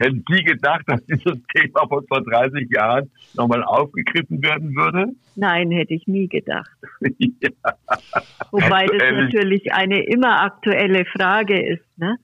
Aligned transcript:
Hätten 0.00 0.24
Sie 0.30 0.44
gedacht, 0.44 0.82
dass 0.86 1.04
dieses 1.06 1.38
Thema 1.52 1.88
von 1.88 2.06
vor 2.06 2.22
30 2.22 2.68
Jahren 2.70 3.10
nochmal 3.34 3.64
aufgegriffen 3.64 4.40
werden 4.42 4.74
würde? 4.76 5.12
Nein, 5.34 5.72
hätte 5.72 5.94
ich 5.94 6.06
nie 6.06 6.28
gedacht. 6.28 6.70
ja. 7.18 7.50
Wobei 8.52 8.86
das 8.86 9.12
natürlich 9.12 9.72
eine 9.72 10.04
immer 10.04 10.42
aktuelle 10.42 11.04
Frage 11.04 11.60
ist. 11.60 11.84
Ne? 11.96 12.16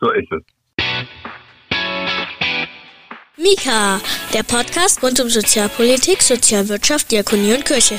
So 0.00 0.10
ist 0.10 0.32
es. 0.32 0.42
Mika, 3.36 4.00
der 4.32 4.42
Podcast 4.44 5.02
rund 5.02 5.20
um 5.20 5.28
Sozialpolitik, 5.28 6.22
Sozialwirtschaft, 6.22 7.10
Diakonie 7.10 7.54
und 7.54 7.64
Kirche. 7.66 7.96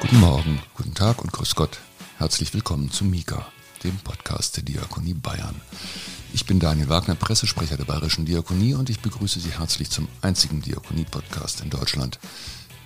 Guten 0.00 0.20
Morgen, 0.20 0.60
guten 0.74 0.94
Tag 0.94 1.22
und 1.22 1.32
grüß 1.32 1.54
Gott. 1.54 1.80
Herzlich 2.18 2.52
willkommen 2.52 2.90
zu 2.90 3.04
Mika, 3.04 3.46
dem 3.84 3.98
Podcast 3.98 4.56
der 4.56 4.64
Diakonie 4.64 5.14
Bayern. 5.14 5.60
Ich 6.32 6.46
bin 6.46 6.58
Daniel 6.58 6.88
Wagner, 6.88 7.14
Pressesprecher 7.14 7.76
der 7.76 7.84
Bayerischen 7.84 8.24
Diakonie 8.24 8.74
und 8.74 8.88
ich 8.88 9.00
begrüße 9.00 9.40
Sie 9.40 9.50
herzlich 9.50 9.90
zum 9.90 10.08
einzigen 10.22 10.62
Diakonie-Podcast 10.62 11.60
in 11.60 11.68
Deutschland, 11.68 12.18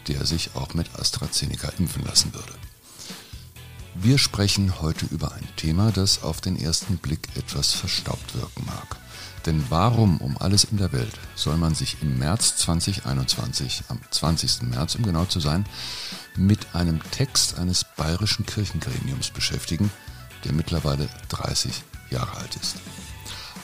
der 0.09 0.27
sich 0.27 0.51
auch 0.55 0.75
mit 0.75 0.93
AstraZeneca 0.99 1.69
impfen 1.79 2.05
lassen 2.05 2.35
würde. 2.35 2.53
Wir 3.95 4.19
sprechen 4.19 4.81
heute 4.81 5.07
über 5.07 5.33
ein 5.33 5.49
Thema, 5.57 5.93
das 5.93 6.23
auf 6.25 6.41
den 6.41 6.59
ersten 6.59 6.99
Blick 6.99 7.29
etwas 7.37 7.73
verstaubt 7.73 8.35
wirken 8.35 8.67
mag. 8.67 8.97
Denn 9.47 9.65
warum 9.69 10.19
um 10.19 10.37
alles 10.37 10.65
in 10.65 10.79
der 10.79 10.93
Welt 10.93 11.15
soll 11.37 11.57
man 11.57 11.75
sich 11.75 11.97
im 12.03 12.19
März 12.19 12.57
2021, 12.57 13.85
am 13.89 14.01
20. 14.11 14.63
März 14.63 14.97
um 14.97 15.05
genau 15.05 15.25
zu 15.25 15.39
sein, 15.39 15.65
mit 16.37 16.75
einem 16.75 17.01
Text 17.13 17.57
eines 17.57 17.85
bayerischen 17.97 18.45
Kirchengremiums 18.47 19.31
beschäftigen, 19.31 19.91
der 20.45 20.53
mittlerweile 20.53 21.09
30 21.29 21.83
Jahre 22.11 22.37
alt 22.39 22.57
ist? 22.57 22.77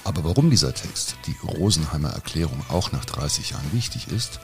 Aber 0.04 0.24
warum 0.24 0.50
dieser 0.50 0.74
Text, 0.74 1.16
die 1.26 1.36
Rosenheimer 1.46 2.10
Erklärung, 2.10 2.62
auch 2.68 2.92
nach 2.92 3.04
30 3.04 3.50
Jahren 3.50 3.72
wichtig 3.72 4.08
ist, 4.08 4.38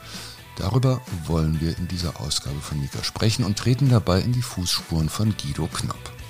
darüber 0.57 1.01
wollen 1.25 1.61
wir 1.61 1.77
in 1.77 1.87
dieser 1.87 2.19
Ausgabe 2.19 2.59
von 2.59 2.81
Mika 2.81 3.03
sprechen 3.03 3.45
und 3.45 3.57
treten 3.57 3.89
dabei 3.89 4.21
in 4.21 4.33
die 4.33 4.41
Fußspuren 4.41 5.09
von 5.09 5.35
Guido 5.37 5.67
Knopp. 5.67 6.20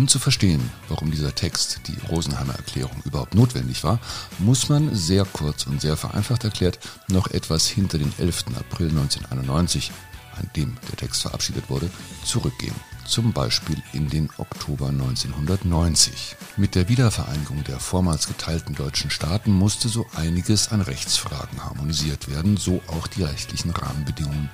Um 0.00 0.08
zu 0.08 0.18
verstehen, 0.18 0.62
warum 0.88 1.10
dieser 1.10 1.34
Text, 1.34 1.80
die 1.86 1.98
Rosenheimer 2.08 2.54
Erklärung, 2.54 3.02
überhaupt 3.04 3.34
notwendig 3.34 3.84
war, 3.84 3.98
muss 4.38 4.70
man 4.70 4.94
sehr 4.94 5.26
kurz 5.26 5.66
und 5.66 5.82
sehr 5.82 5.94
vereinfacht 5.94 6.42
erklärt 6.42 6.78
noch 7.08 7.26
etwas 7.26 7.66
hinter 7.66 7.98
den 7.98 8.10
11. 8.16 8.46
April 8.58 8.88
1991, 8.88 9.92
an 10.38 10.48
dem 10.56 10.78
der 10.88 10.96
Text 10.96 11.20
verabschiedet 11.20 11.68
wurde, 11.68 11.90
zurückgehen. 12.24 12.74
Zum 13.04 13.34
Beispiel 13.34 13.76
in 13.92 14.08
den 14.08 14.30
Oktober 14.38 14.88
1990. 14.88 16.34
Mit 16.56 16.76
der 16.76 16.88
Wiedervereinigung 16.88 17.62
der 17.64 17.78
vormals 17.78 18.26
geteilten 18.26 18.74
deutschen 18.74 19.10
Staaten 19.10 19.52
musste 19.52 19.90
so 19.90 20.06
einiges 20.16 20.68
an 20.68 20.80
Rechtsfragen 20.80 21.62
harmonisiert 21.62 22.30
werden, 22.30 22.56
so 22.56 22.80
auch 22.86 23.06
die 23.06 23.24
rechtlichen 23.24 23.72
Rahmenbedingungen 23.72 24.48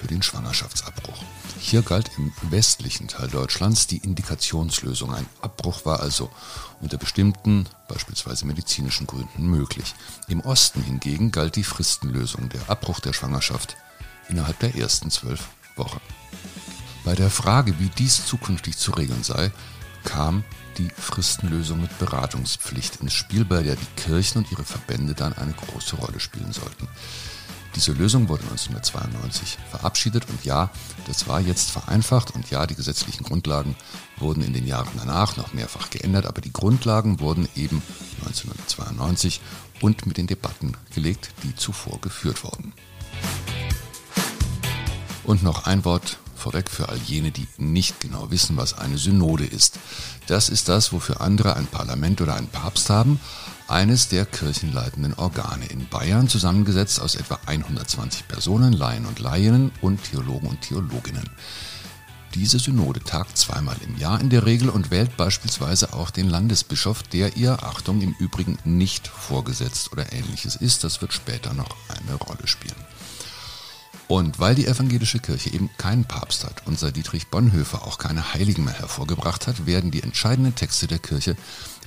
für 0.00 0.06
den 0.06 0.22
Schwangerschaftsabbruch. 0.22 1.22
Hier 1.58 1.82
galt 1.82 2.10
im 2.16 2.32
westlichen 2.42 3.08
Teil 3.08 3.28
Deutschlands 3.28 3.86
die 3.86 3.98
Indikationslösung. 3.98 5.12
Ein 5.14 5.26
Abbruch 5.42 5.84
war 5.84 6.00
also 6.00 6.30
unter 6.80 6.96
bestimmten, 6.96 7.66
beispielsweise 7.86 8.46
medizinischen 8.46 9.06
Gründen 9.06 9.46
möglich. 9.46 9.94
Im 10.28 10.40
Osten 10.40 10.82
hingegen 10.82 11.32
galt 11.32 11.56
die 11.56 11.64
Fristenlösung, 11.64 12.48
der 12.48 12.70
Abbruch 12.70 13.00
der 13.00 13.12
Schwangerschaft 13.12 13.76
innerhalb 14.28 14.58
der 14.60 14.74
ersten 14.74 15.10
zwölf 15.10 15.48
Wochen. 15.76 16.00
Bei 17.04 17.14
der 17.14 17.30
Frage, 17.30 17.78
wie 17.78 17.90
dies 17.90 18.24
zukünftig 18.24 18.78
zu 18.78 18.92
regeln 18.92 19.22
sei, 19.22 19.52
kam 20.04 20.44
die 20.78 20.88
Fristenlösung 20.96 21.82
mit 21.82 21.98
Beratungspflicht 21.98 22.96
ins 22.96 23.12
Spiel, 23.12 23.44
bei 23.44 23.62
der 23.62 23.76
die 23.76 24.02
Kirchen 24.02 24.38
und 24.38 24.52
ihre 24.52 24.64
Verbände 24.64 25.12
dann 25.12 25.34
eine 25.34 25.52
große 25.52 25.96
Rolle 25.96 26.20
spielen 26.20 26.52
sollten. 26.52 26.88
Diese 27.76 27.92
Lösung 27.92 28.28
wurde 28.28 28.42
1992 28.42 29.58
verabschiedet 29.70 30.28
und 30.28 30.44
ja, 30.44 30.70
das 31.06 31.28
war 31.28 31.40
jetzt 31.40 31.70
vereinfacht 31.70 32.34
und 32.34 32.50
ja, 32.50 32.66
die 32.66 32.74
gesetzlichen 32.74 33.22
Grundlagen 33.24 33.76
wurden 34.18 34.42
in 34.42 34.52
den 34.52 34.66
Jahren 34.66 34.90
danach 34.98 35.36
noch 35.36 35.52
mehrfach 35.52 35.90
geändert, 35.90 36.26
aber 36.26 36.40
die 36.40 36.52
Grundlagen 36.52 37.20
wurden 37.20 37.48
eben 37.54 37.82
1992 38.26 39.40
und 39.80 40.06
mit 40.06 40.16
den 40.16 40.26
Debatten 40.26 40.76
gelegt, 40.94 41.30
die 41.44 41.54
zuvor 41.54 42.00
geführt 42.00 42.42
wurden. 42.44 42.72
Und 45.22 45.42
noch 45.42 45.64
ein 45.66 45.84
Wort 45.84 46.18
vorweg 46.34 46.70
für 46.70 46.88
all 46.88 46.98
jene, 46.98 47.30
die 47.30 47.46
nicht 47.58 48.00
genau 48.00 48.30
wissen, 48.30 48.56
was 48.56 48.76
eine 48.76 48.98
Synode 48.98 49.44
ist. 49.44 49.78
Das 50.26 50.48
ist 50.48 50.68
das, 50.68 50.92
wofür 50.92 51.20
andere 51.20 51.54
ein 51.56 51.66
Parlament 51.66 52.20
oder 52.20 52.34
einen 52.34 52.48
Papst 52.48 52.90
haben, 52.90 53.20
eines 53.70 54.08
der 54.08 54.26
kirchenleitenden 54.26 55.14
Organe 55.14 55.66
in 55.66 55.88
Bayern, 55.88 56.28
zusammengesetzt 56.28 57.00
aus 57.00 57.14
etwa 57.14 57.38
120 57.46 58.26
Personen, 58.26 58.72
Laien 58.72 59.06
und 59.06 59.20
Laien 59.20 59.70
und 59.80 60.02
Theologen 60.02 60.48
und 60.48 60.60
Theologinnen. 60.60 61.30
Diese 62.34 62.58
Synode 62.58 63.00
tagt 63.00 63.36
zweimal 63.36 63.76
im 63.84 63.96
Jahr 63.98 64.20
in 64.20 64.30
der 64.30 64.46
Regel 64.46 64.68
und 64.68 64.90
wählt 64.90 65.16
beispielsweise 65.16 65.92
auch 65.94 66.10
den 66.10 66.28
Landesbischof, 66.28 67.02
der 67.02 67.36
ihr, 67.36 67.62
Achtung, 67.64 68.02
im 68.02 68.14
Übrigen 68.18 68.58
nicht 68.64 69.08
vorgesetzt 69.08 69.92
oder 69.92 70.12
ähnliches 70.12 70.54
ist. 70.54 70.84
Das 70.84 71.00
wird 71.00 71.12
später 71.12 71.54
noch 71.54 71.76
eine 71.88 72.14
Rolle 72.14 72.46
spielen. 72.46 72.76
Und 74.06 74.40
weil 74.40 74.56
die 74.56 74.66
evangelische 74.66 75.20
Kirche 75.20 75.50
eben 75.50 75.70
keinen 75.76 76.04
Papst 76.04 76.44
hat, 76.44 76.62
unser 76.66 76.90
Dietrich 76.90 77.28
Bonhoeffer 77.28 77.86
auch 77.86 77.98
keine 77.98 78.34
Heiligen 78.34 78.64
mehr 78.64 78.74
hervorgebracht 78.74 79.46
hat, 79.46 79.66
werden 79.66 79.92
die 79.92 80.02
entscheidenden 80.02 80.54
Texte 80.54 80.86
der 80.86 80.98
Kirche 80.98 81.36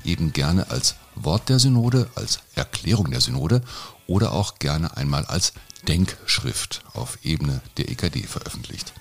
eben 0.06 0.34
gerne 0.34 0.70
als 0.72 0.96
Wort 1.16 1.50
der 1.50 1.59
Synode, 1.59 2.09
als 2.16 2.40
Erklärung 2.56 3.12
der 3.12 3.22
Synode 3.22 3.62
oder 4.07 4.34
auch 4.34 4.56
gerne 4.59 4.97
einmal 4.97 5.25
als 5.25 5.53
Denkschrift 5.88 6.81
auf 6.94 7.19
Ebene 7.24 7.62
der 7.78 7.90
EKD 7.90 8.24
veröffentlicht. 8.24 8.94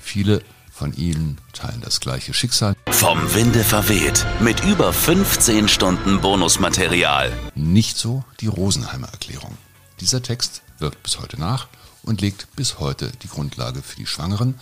Viele 0.00 0.42
von 0.72 0.94
ihnen 0.94 1.38
teilen 1.52 1.82
das 1.82 2.00
gleiche 2.00 2.32
Schicksal. 2.32 2.74
Vom 2.90 3.34
Winde 3.34 3.64
verweht 3.64 4.24
mit 4.40 4.64
über 4.64 4.92
15 4.92 5.68
Stunden 5.68 6.20
Bonusmaterial. 6.20 7.32
Nicht 7.54 7.98
so 7.98 8.24
die 8.40 8.46
Rosenheimer 8.46 9.08
Erklärung. 9.08 9.58
Dieser 10.00 10.22
Text 10.22 10.62
wirkt 10.78 11.02
bis 11.02 11.18
heute 11.18 11.38
nach 11.38 11.68
und 12.02 12.22
legt 12.22 12.56
bis 12.56 12.78
heute 12.78 13.12
die 13.22 13.28
Grundlage 13.28 13.82
für 13.82 13.96
die 13.96 14.06
Schwangeren 14.06 14.58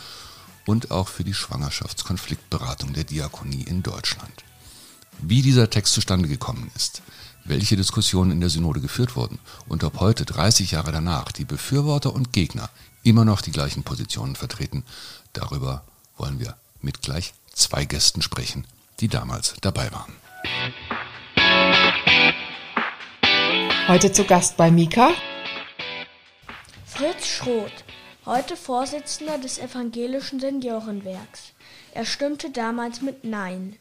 und 0.67 0.91
auch 0.91 1.09
für 1.09 1.23
die 1.23 1.35
Schwangerschaftskonfliktberatung 1.35 2.93
der 2.93 3.05
Diakonie 3.05 3.63
in 3.63 3.83
Deutschland. 3.83 4.45
Wie 5.21 5.43
dieser 5.43 5.69
Text 5.69 5.95
zustande 5.95 6.29
gekommen 6.29 6.71
ist, 6.77 7.03
welche 7.45 7.77
Diskussionen 7.77 8.31
in 8.31 8.41
der 8.41 8.51
Synode 8.51 8.81
geführt 8.81 9.17
wurden 9.17 9.39
und 9.67 9.83
ob 9.83 9.99
heute, 10.01 10.25
30 10.25 10.73
Jahre 10.73 10.93
danach, 10.93 11.33
die 11.33 11.45
Befürworter 11.45 12.15
und 12.15 12.33
Gegner 12.33 12.71
immer 13.03 13.25
noch 13.25 13.41
die 13.41 13.51
gleichen 13.51 13.83
Positionen 13.83 14.37
vertreten, 14.37 14.85
darüber 15.33 15.85
wollen 16.17 16.39
wir 16.39 16.57
mit 16.81 17.03
gleich 17.03 17.35
zwei 17.53 17.85
Gästen 17.85 18.23
sprechen, 18.23 18.67
die 19.01 19.09
damals 19.09 19.55
dabei 19.61 19.91
waren. 19.93 20.13
Heute 23.89 24.13
zu 24.13 24.25
Gast 24.25 24.57
bei 24.57 24.71
Mika 24.71 25.11
Fritz 26.85 27.27
Schroth, 27.27 27.85
heute 28.27 28.57
Vorsitzender 28.57 29.39
des 29.39 29.59
Evangelischen 29.59 30.41
Seniorenwerks. 30.41 31.53
Er 31.93 32.05
stimmte 32.05 32.51
damals 32.51 33.01
mit 33.01 33.25
Nein. 33.25 33.77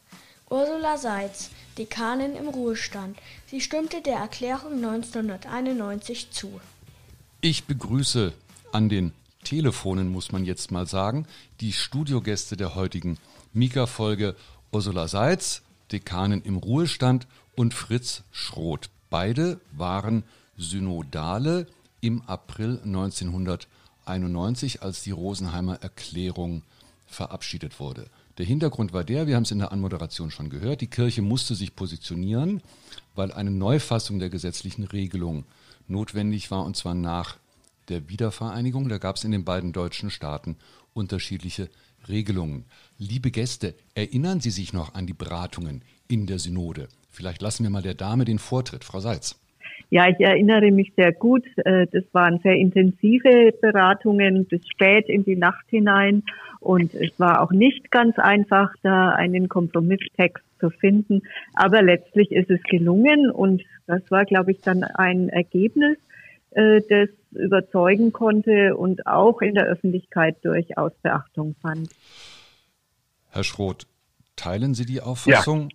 Ursula 0.49 0.97
Seitz, 0.97 1.49
Dekanin 1.77 2.33
im 2.33 2.47
Ruhestand. 2.47 3.17
Sie 3.47 3.59
stimmte 3.59 4.01
der 4.01 4.15
Erklärung 4.15 4.75
1991 4.75 6.31
zu. 6.31 6.61
Ich 7.41 7.65
begrüße 7.65 8.31
an 8.71 8.87
den 8.87 9.11
Telefonen, 9.43 10.09
muss 10.09 10.31
man 10.31 10.45
jetzt 10.45 10.71
mal 10.71 10.87
sagen, 10.87 11.27
die 11.59 11.73
Studiogäste 11.73 12.55
der 12.55 12.75
heutigen 12.75 13.17
Mika-Folge 13.51 14.37
Ursula 14.71 15.09
Seitz, 15.09 15.63
Dekanin 15.91 16.41
im 16.43 16.55
Ruhestand 16.55 17.27
und 17.57 17.73
Fritz 17.73 18.23
Schroth. 18.31 18.89
Beide 19.09 19.59
waren 19.73 20.23
synodale 20.57 21.67
im 21.99 22.21
April 22.21 22.79
1991, 22.85 24.81
als 24.81 25.03
die 25.03 25.11
Rosenheimer 25.11 25.81
Erklärung 25.81 26.61
verabschiedet 27.05 27.81
wurde. 27.81 28.09
Der 28.37 28.45
Hintergrund 28.45 28.93
war 28.93 29.03
der, 29.03 29.25
wir 29.25 29.35
haben 29.35 29.43
es 29.43 29.51
in 29.51 29.59
der 29.59 29.71
Anmoderation 29.71 30.29
schon 30.29 30.49
gehört, 30.49 30.81
die 30.81 30.87
Kirche 30.87 31.23
musste 31.23 31.55
sich 31.55 31.75
positionieren, 31.75 32.61
weil 33.15 33.31
eine 33.31 33.49
Neufassung 33.49 34.19
der 34.19 34.29
gesetzlichen 34.29 34.83
Regelung 34.83 35.45
notwendig 35.87 36.51
war, 36.51 36.63
und 36.63 36.77
zwar 36.77 36.93
nach 36.93 37.37
der 37.89 38.09
Wiedervereinigung. 38.09 38.89
Da 38.89 38.99
gab 38.99 39.15
es 39.15 39.23
in 39.23 39.31
den 39.31 39.43
beiden 39.45 39.73
deutschen 39.73 40.11
Staaten 40.11 40.57
unterschiedliche 40.93 41.69
Regelungen. 42.07 42.65
Liebe 42.99 43.31
Gäste, 43.31 43.73
erinnern 43.95 44.39
Sie 44.39 44.51
sich 44.51 44.71
noch 44.71 44.93
an 44.93 45.07
die 45.07 45.13
Beratungen 45.13 45.81
in 46.07 46.27
der 46.27 46.37
Synode? 46.37 46.89
Vielleicht 47.09 47.41
lassen 47.41 47.63
wir 47.63 47.71
mal 47.71 47.81
der 47.81 47.95
Dame 47.95 48.25
den 48.25 48.39
Vortritt, 48.39 48.83
Frau 48.83 48.99
Seitz. 48.99 49.35
Ja, 49.89 50.09
ich 50.09 50.19
erinnere 50.19 50.71
mich 50.71 50.93
sehr 50.95 51.13
gut. 51.13 51.45
Äh, 51.57 51.87
das 51.91 52.03
waren 52.11 52.39
sehr 52.39 52.55
intensive 52.55 53.53
Beratungen 53.61 54.45
bis 54.45 54.67
spät 54.67 55.07
in 55.07 55.23
die 55.23 55.35
Nacht 55.35 55.65
hinein. 55.69 56.23
Und 56.59 56.93
es 56.93 57.17
war 57.19 57.41
auch 57.41 57.51
nicht 57.51 57.91
ganz 57.91 58.17
einfach, 58.19 58.73
da 58.83 59.09
einen 59.09 59.47
Kompromisstext 59.47 60.43
zu 60.59 60.69
finden. 60.69 61.21
Aber 61.53 61.81
letztlich 61.81 62.31
ist 62.31 62.49
es 62.49 62.61
gelungen. 62.63 63.31
Und 63.31 63.63
das 63.85 64.01
war, 64.09 64.25
glaube 64.25 64.51
ich, 64.51 64.61
dann 64.61 64.83
ein 64.83 65.29
Ergebnis, 65.29 65.97
äh, 66.51 66.81
das 66.89 67.09
überzeugen 67.31 68.11
konnte 68.11 68.75
und 68.75 69.05
auch 69.05 69.41
in 69.41 69.53
der 69.53 69.65
Öffentlichkeit 69.65 70.37
durchaus 70.43 70.93
Beachtung 71.01 71.55
fand. 71.61 71.89
Herr 73.29 73.43
Schroth, 73.43 73.85
teilen 74.35 74.73
Sie 74.73 74.85
die 74.85 75.01
Auffassung? 75.01 75.69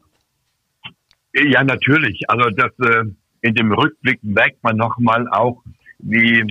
Ja, 1.33 1.45
ja 1.45 1.65
natürlich. 1.65 2.25
Also 2.29 2.51
das 2.51 2.73
äh, 2.81 3.05
in 3.43 3.55
dem 3.55 3.73
Rückblick 3.73 4.23
merkt 4.23 4.63
man 4.63 4.77
nochmal 4.77 5.29
auch, 5.29 5.63
wie 5.99 6.45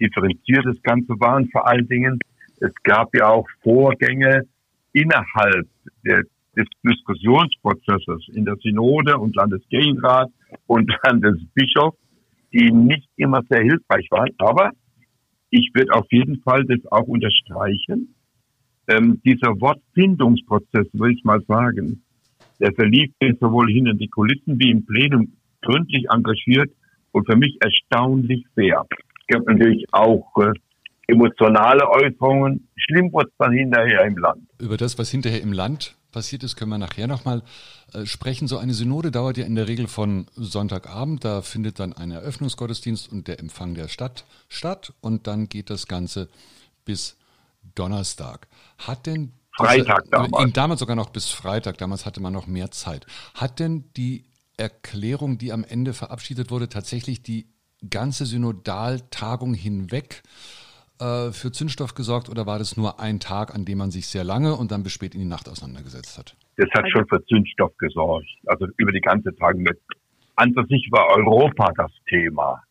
differenziert 0.00 0.64
das 0.64 0.80
Ganze 0.82 1.12
war. 1.20 1.36
Und 1.36 1.50
vor 1.52 1.66
allen 1.66 1.86
Dingen, 1.88 2.18
es 2.60 2.72
gab 2.84 3.14
ja 3.14 3.28
auch 3.28 3.46
Vorgänge 3.62 4.46
innerhalb 4.92 5.68
der, 6.04 6.22
des 6.56 6.66
Diskussionsprozesses 6.82 8.28
in 8.32 8.44
der 8.44 8.56
Synode 8.56 9.18
und 9.18 9.34
Landeskirchenrat 9.36 10.30
und 10.66 10.90
Landesbischof, 11.02 11.94
die 12.52 12.70
nicht 12.70 13.08
immer 13.16 13.42
sehr 13.50 13.62
hilfreich 13.62 14.06
waren. 14.10 14.30
Aber 14.38 14.70
ich 15.50 15.70
würde 15.74 15.92
auf 15.92 16.06
jeden 16.10 16.40
Fall 16.42 16.64
das 16.64 16.80
auch 16.90 17.06
unterstreichen. 17.06 18.14
Ähm, 18.88 19.20
dieser 19.24 19.60
Wortfindungsprozess, 19.60 20.86
will 20.92 21.12
ich 21.12 21.24
mal 21.24 21.40
sagen, 21.48 22.02
der 22.60 22.72
verlief 22.72 23.10
sowohl 23.40 23.70
hinter 23.70 23.94
die 23.94 24.08
Kulissen 24.08 24.58
wie 24.58 24.70
im 24.70 24.86
Plenum 24.86 25.35
gründlich 25.66 26.06
engagiert 26.10 26.70
und 27.12 27.26
für 27.26 27.36
mich 27.36 27.58
erstaunlich 27.60 28.44
fair. 28.54 28.84
Es 28.90 29.34
gab 29.34 29.46
natürlich 29.46 29.84
auch 29.92 30.32
äh, 30.38 30.52
emotionale 31.08 31.88
Äußerungen. 31.88 32.68
Schlimm 32.76 33.12
wurde 33.12 33.28
es 33.28 33.34
dann 33.38 33.52
hinterher 33.52 34.04
im 34.04 34.18
Land. 34.18 34.42
Über 34.60 34.76
das, 34.76 34.98
was 34.98 35.10
hinterher 35.10 35.40
im 35.42 35.52
Land 35.52 35.96
passiert 36.12 36.44
ist, 36.44 36.56
können 36.56 36.70
wir 36.70 36.78
nachher 36.78 37.06
nochmal 37.06 37.42
äh, 37.92 38.06
sprechen. 38.06 38.48
So 38.48 38.58
eine 38.58 38.74
Synode 38.74 39.10
dauert 39.10 39.36
ja 39.36 39.44
in 39.44 39.54
der 39.54 39.68
Regel 39.68 39.86
von 39.86 40.26
Sonntagabend. 40.34 41.24
Da 41.24 41.42
findet 41.42 41.78
dann 41.78 41.92
ein 41.92 42.10
Eröffnungsgottesdienst 42.10 43.10
und 43.10 43.28
der 43.28 43.38
Empfang 43.40 43.74
der 43.74 43.88
Stadt 43.88 44.24
statt. 44.48 44.92
Und 45.00 45.26
dann 45.26 45.48
geht 45.48 45.70
das 45.70 45.86
Ganze 45.86 46.28
bis 46.84 47.16
Donnerstag. 47.74 48.48
Hat 48.78 49.06
denn 49.06 49.32
Freitag 49.56 50.04
damals. 50.10 50.52
Damals 50.52 50.80
sogar 50.80 50.96
noch 50.96 51.10
bis 51.10 51.30
Freitag. 51.30 51.78
Damals 51.78 52.04
hatte 52.06 52.20
man 52.20 52.32
noch 52.32 52.46
mehr 52.46 52.70
Zeit. 52.70 53.06
Hat 53.34 53.58
denn 53.58 53.84
die 53.96 54.24
Erklärung, 54.56 55.38
die 55.38 55.52
am 55.52 55.64
Ende 55.64 55.92
verabschiedet 55.92 56.50
wurde, 56.50 56.68
tatsächlich 56.68 57.22
die 57.22 57.46
ganze 57.90 58.24
Synodaltagung 58.24 59.54
hinweg 59.54 60.22
äh, 60.98 61.30
für 61.30 61.52
Zündstoff 61.52 61.94
gesorgt 61.94 62.28
oder 62.30 62.46
war 62.46 62.58
das 62.58 62.76
nur 62.76 63.00
ein 63.00 63.20
Tag, 63.20 63.54
an 63.54 63.64
dem 63.64 63.78
man 63.78 63.90
sich 63.90 64.06
sehr 64.06 64.24
lange 64.24 64.54
und 64.54 64.72
dann 64.72 64.82
bis 64.82 64.92
spät 64.92 65.14
in 65.14 65.20
die 65.20 65.26
Nacht 65.26 65.48
auseinandergesetzt 65.48 66.18
hat? 66.18 66.36
Das 66.56 66.68
hat 66.72 66.88
schon 66.90 67.06
für 67.06 67.22
Zündstoff 67.26 67.76
gesorgt, 67.76 68.28
also 68.46 68.66
über 68.78 68.92
die 68.92 69.00
ganze 69.00 69.34
Tagung. 69.36 69.66
An 70.36 70.54
sich 70.68 70.88
war 70.90 71.08
Europa 71.16 71.70
das 71.76 71.92
Thema. 72.08 72.62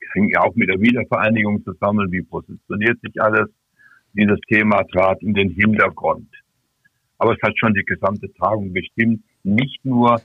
Es 0.00 0.08
hing 0.14 0.30
ja 0.30 0.42
auch 0.42 0.54
mit 0.54 0.68
der 0.68 0.80
Wiedervereinigung 0.80 1.64
zusammen, 1.64 2.10
wie 2.12 2.22
positioniert 2.22 3.00
sich 3.00 3.20
alles. 3.20 3.48
Dieses 4.14 4.38
Thema 4.48 4.82
trat 4.84 5.20
in 5.22 5.34
den 5.34 5.50
Hintergrund. 5.50 6.28
Aber 7.18 7.32
es 7.32 7.42
hat 7.42 7.52
schon 7.58 7.74
die 7.74 7.84
gesamte 7.84 8.32
Tagung 8.34 8.72
bestimmt, 8.72 9.22
nicht 9.42 9.84
nur 9.84 10.20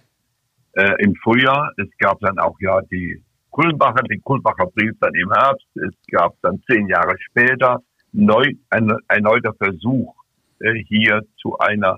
äh, 0.74 0.94
im 1.04 1.16
Frühjahr. 1.16 1.72
Es 1.78 1.90
gab 1.98 2.20
dann 2.20 2.38
auch 2.40 2.56
ja 2.60 2.81
die 2.92 3.22
Kulmbacher, 3.50 4.04
den 4.04 4.22
Kulmbacher 4.24 4.68
Brief 4.75 4.94
dann 5.00 5.14
im 5.14 5.31
Herbst. 5.31 5.68
Es 5.75 5.94
gab 6.12 6.34
dann 6.42 6.62
zehn 6.70 6.88
Jahre 6.88 7.16
später 7.20 7.80
neu, 8.12 8.46
ein 8.70 8.92
erneuter 9.08 9.54
Versuch, 9.54 10.14
äh, 10.60 10.74
hier 10.88 11.22
zu 11.42 11.58
einer 11.60 11.98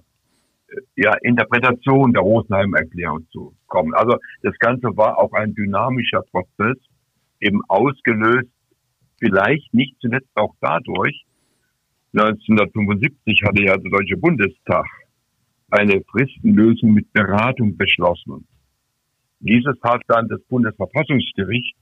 äh, 0.68 0.75
ja, 0.95 1.13
Interpretation 1.22 2.13
der 2.13 2.22
Rosenheim-Erklärung 2.22 3.25
zu 3.31 3.54
kommen. 3.68 3.94
Also 3.94 4.18
das 4.42 4.57
Ganze 4.60 4.95
war 4.98 5.18
auch 5.18 5.33
ein 5.33 5.54
dynamischer 5.54 6.22
Prozess, 6.31 6.77
eben 7.39 7.62
ausgelöst, 7.68 8.50
vielleicht 9.19 9.74
nicht 9.74 9.95
zuletzt 10.01 10.30
auch 10.36 10.54
dadurch, 10.62 11.25
1975 12.13 13.44
hatte 13.44 13.63
ja 13.63 13.75
der 13.75 13.92
Deutsche 13.92 14.16
Bundestag 14.16 14.86
eine 15.69 16.01
Fristenlösung 16.12 16.94
mit 16.94 17.12
Beratung 17.12 17.75
beschlossen. 17.75 18.48
Dieses 19.40 19.76
hat 19.84 20.02
dann 20.08 20.28
das 20.28 20.42
Bundesverfassungsgericht 20.50 21.76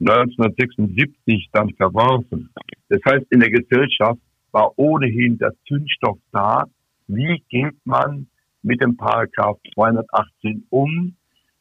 1976 0.00 1.48
dann 1.52 1.70
verworfen. 1.74 2.50
Das 2.88 3.00
heißt, 3.06 3.26
in 3.30 3.40
der 3.40 3.50
Gesellschaft 3.50 4.20
war 4.52 4.72
ohnehin 4.76 5.38
der 5.38 5.52
Zündstoff 5.66 6.18
da. 6.32 6.64
Wie 7.08 7.42
geht 7.48 7.76
man 7.84 8.26
mit 8.62 8.82
dem 8.82 8.96
Paragraph 8.96 9.58
218 9.74 10.66
um? 10.70 11.14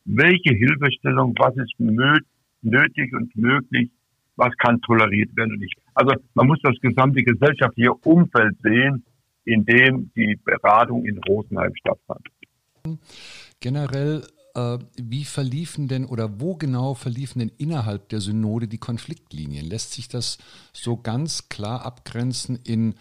Welche 0.05 0.53
Hilfestellung, 0.53 1.33
was 1.37 1.55
ist 1.57 1.79
nötig 1.79 3.13
und 3.13 3.35
möglich, 3.35 3.89
was 4.35 4.55
kann 4.57 4.81
toleriert 4.81 5.35
werden 5.35 5.53
und 5.53 5.59
nicht. 5.59 5.77
Also 5.93 6.15
man 6.33 6.47
muss 6.47 6.59
das 6.61 6.75
gesamte 6.81 7.23
gesellschaftliche 7.23 7.93
Umfeld 7.93 8.55
sehen, 8.61 9.05
in 9.45 9.65
dem 9.65 10.11
die 10.15 10.37
Beratung 10.43 11.05
in 11.05 11.19
Rosenheim 11.27 11.73
stattfand. 11.75 12.27
Generell 13.61 14.23
äh, 14.55 14.79
wie 14.97 15.25
verliefen 15.25 15.87
denn 15.87 16.05
oder 16.05 16.39
wo 16.39 16.55
genau 16.55 16.93
verliefen 16.93 17.39
denn 17.39 17.51
innerhalb 17.57 18.09
der 18.09 18.19
Synode 18.19 18.67
die 18.67 18.77
Konfliktlinien? 18.77 19.65
Lässt 19.65 19.93
sich 19.93 20.07
das 20.07 20.37
so 20.73 20.97
ganz 20.97 21.49
klar 21.49 21.85
abgrenzen 21.85 22.59
in 22.65 22.95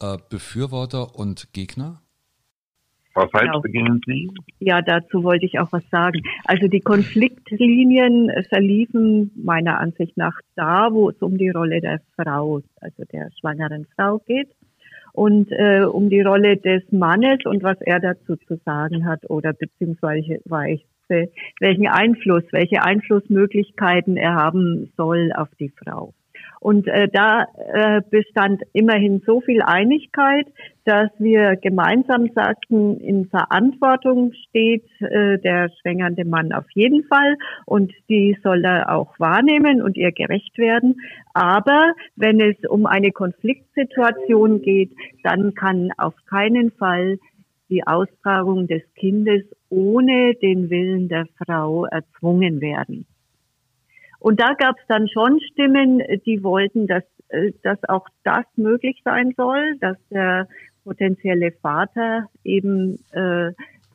äh, 0.00 0.18
Befürworter 0.30 1.16
und 1.16 1.52
Gegner? 1.52 2.02
Frau 3.14 3.28
Seitz, 3.30 3.42
genau. 3.42 3.60
beginnen 3.60 4.00
Sie? 4.06 4.30
Ja, 4.58 4.80
dazu 4.80 5.22
wollte 5.22 5.44
ich 5.44 5.58
auch 5.58 5.70
was 5.70 5.86
sagen. 5.90 6.22
Also 6.44 6.66
die 6.66 6.80
Konfliktlinien 6.80 8.30
verliefen 8.48 9.30
meiner 9.34 9.78
Ansicht 9.78 10.16
nach 10.16 10.40
da, 10.54 10.88
wo 10.92 11.10
es 11.10 11.20
um 11.20 11.36
die 11.36 11.50
Rolle 11.50 11.82
der 11.82 12.00
Frau, 12.16 12.62
also 12.80 13.04
der 13.12 13.30
schwangeren 13.38 13.86
Frau 13.96 14.18
geht 14.26 14.48
und 15.12 15.50
äh, 15.52 15.84
um 15.84 16.08
die 16.08 16.22
Rolle 16.22 16.56
des 16.56 16.82
Mannes 16.90 17.44
und 17.44 17.62
was 17.62 17.80
er 17.80 18.00
dazu 18.00 18.36
zu 18.36 18.56
sagen 18.64 19.06
hat 19.06 19.28
oder 19.28 19.52
beziehungsweise 19.52 20.40
welchen 21.60 21.88
Einfluss, 21.88 22.44
welche 22.52 22.82
Einflussmöglichkeiten 22.82 24.16
er 24.16 24.34
haben 24.34 24.92
soll 24.96 25.32
auf 25.34 25.48
die 25.58 25.70
Frau. 25.70 26.14
Und 26.62 26.86
äh, 26.86 27.08
da 27.12 27.46
äh, 27.74 28.02
bestand 28.08 28.62
immerhin 28.72 29.20
so 29.26 29.40
viel 29.40 29.62
Einigkeit, 29.62 30.46
dass 30.84 31.10
wir 31.18 31.56
gemeinsam 31.56 32.28
sagten, 32.36 33.00
in 33.00 33.26
Verantwortung 33.26 34.32
steht 34.48 34.84
äh, 35.00 35.38
der 35.38 35.70
schwängernde 35.80 36.24
Mann 36.24 36.52
auf 36.52 36.70
jeden 36.72 37.02
Fall 37.02 37.36
und 37.66 37.92
die 38.08 38.38
soll 38.44 38.64
er 38.64 38.94
auch 38.94 39.18
wahrnehmen 39.18 39.82
und 39.82 39.96
ihr 39.96 40.12
gerecht 40.12 40.56
werden. 40.56 41.00
Aber 41.34 41.94
wenn 42.14 42.40
es 42.40 42.54
um 42.68 42.86
eine 42.86 43.10
Konfliktsituation 43.10 44.62
geht, 44.62 44.92
dann 45.24 45.54
kann 45.54 45.90
auf 45.98 46.14
keinen 46.30 46.70
Fall 46.70 47.18
die 47.70 47.84
Austragung 47.84 48.68
des 48.68 48.82
Kindes 48.94 49.42
ohne 49.68 50.34
den 50.40 50.70
Willen 50.70 51.08
der 51.08 51.26
Frau 51.44 51.86
erzwungen 51.86 52.60
werden. 52.60 53.04
Und 54.22 54.38
da 54.38 54.54
gab 54.54 54.78
es 54.78 54.86
dann 54.86 55.08
schon 55.08 55.40
Stimmen, 55.50 56.00
die 56.24 56.44
wollten, 56.44 56.86
dass, 56.86 57.02
äh, 57.28 57.50
dass 57.64 57.82
auch 57.88 58.06
das 58.22 58.44
möglich 58.54 59.00
sein 59.04 59.34
soll, 59.36 59.76
dass 59.80 59.96
der 60.10 60.46
potenzielle 60.84 61.50
Vater 61.50 62.28
eben 62.44 63.00
äh, 63.10 63.50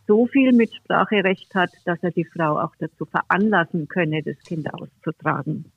so 0.06 0.28
viel 0.28 0.52
Mitspracherecht 0.52 1.56
hat, 1.56 1.70
dass 1.86 2.04
er 2.04 2.12
die 2.12 2.26
Frau 2.26 2.60
auch 2.60 2.76
dazu 2.78 3.06
veranlassen 3.06 3.88
könne, 3.88 4.22
das 4.22 4.38
Kind 4.40 4.68
auszutragen. 4.74 5.72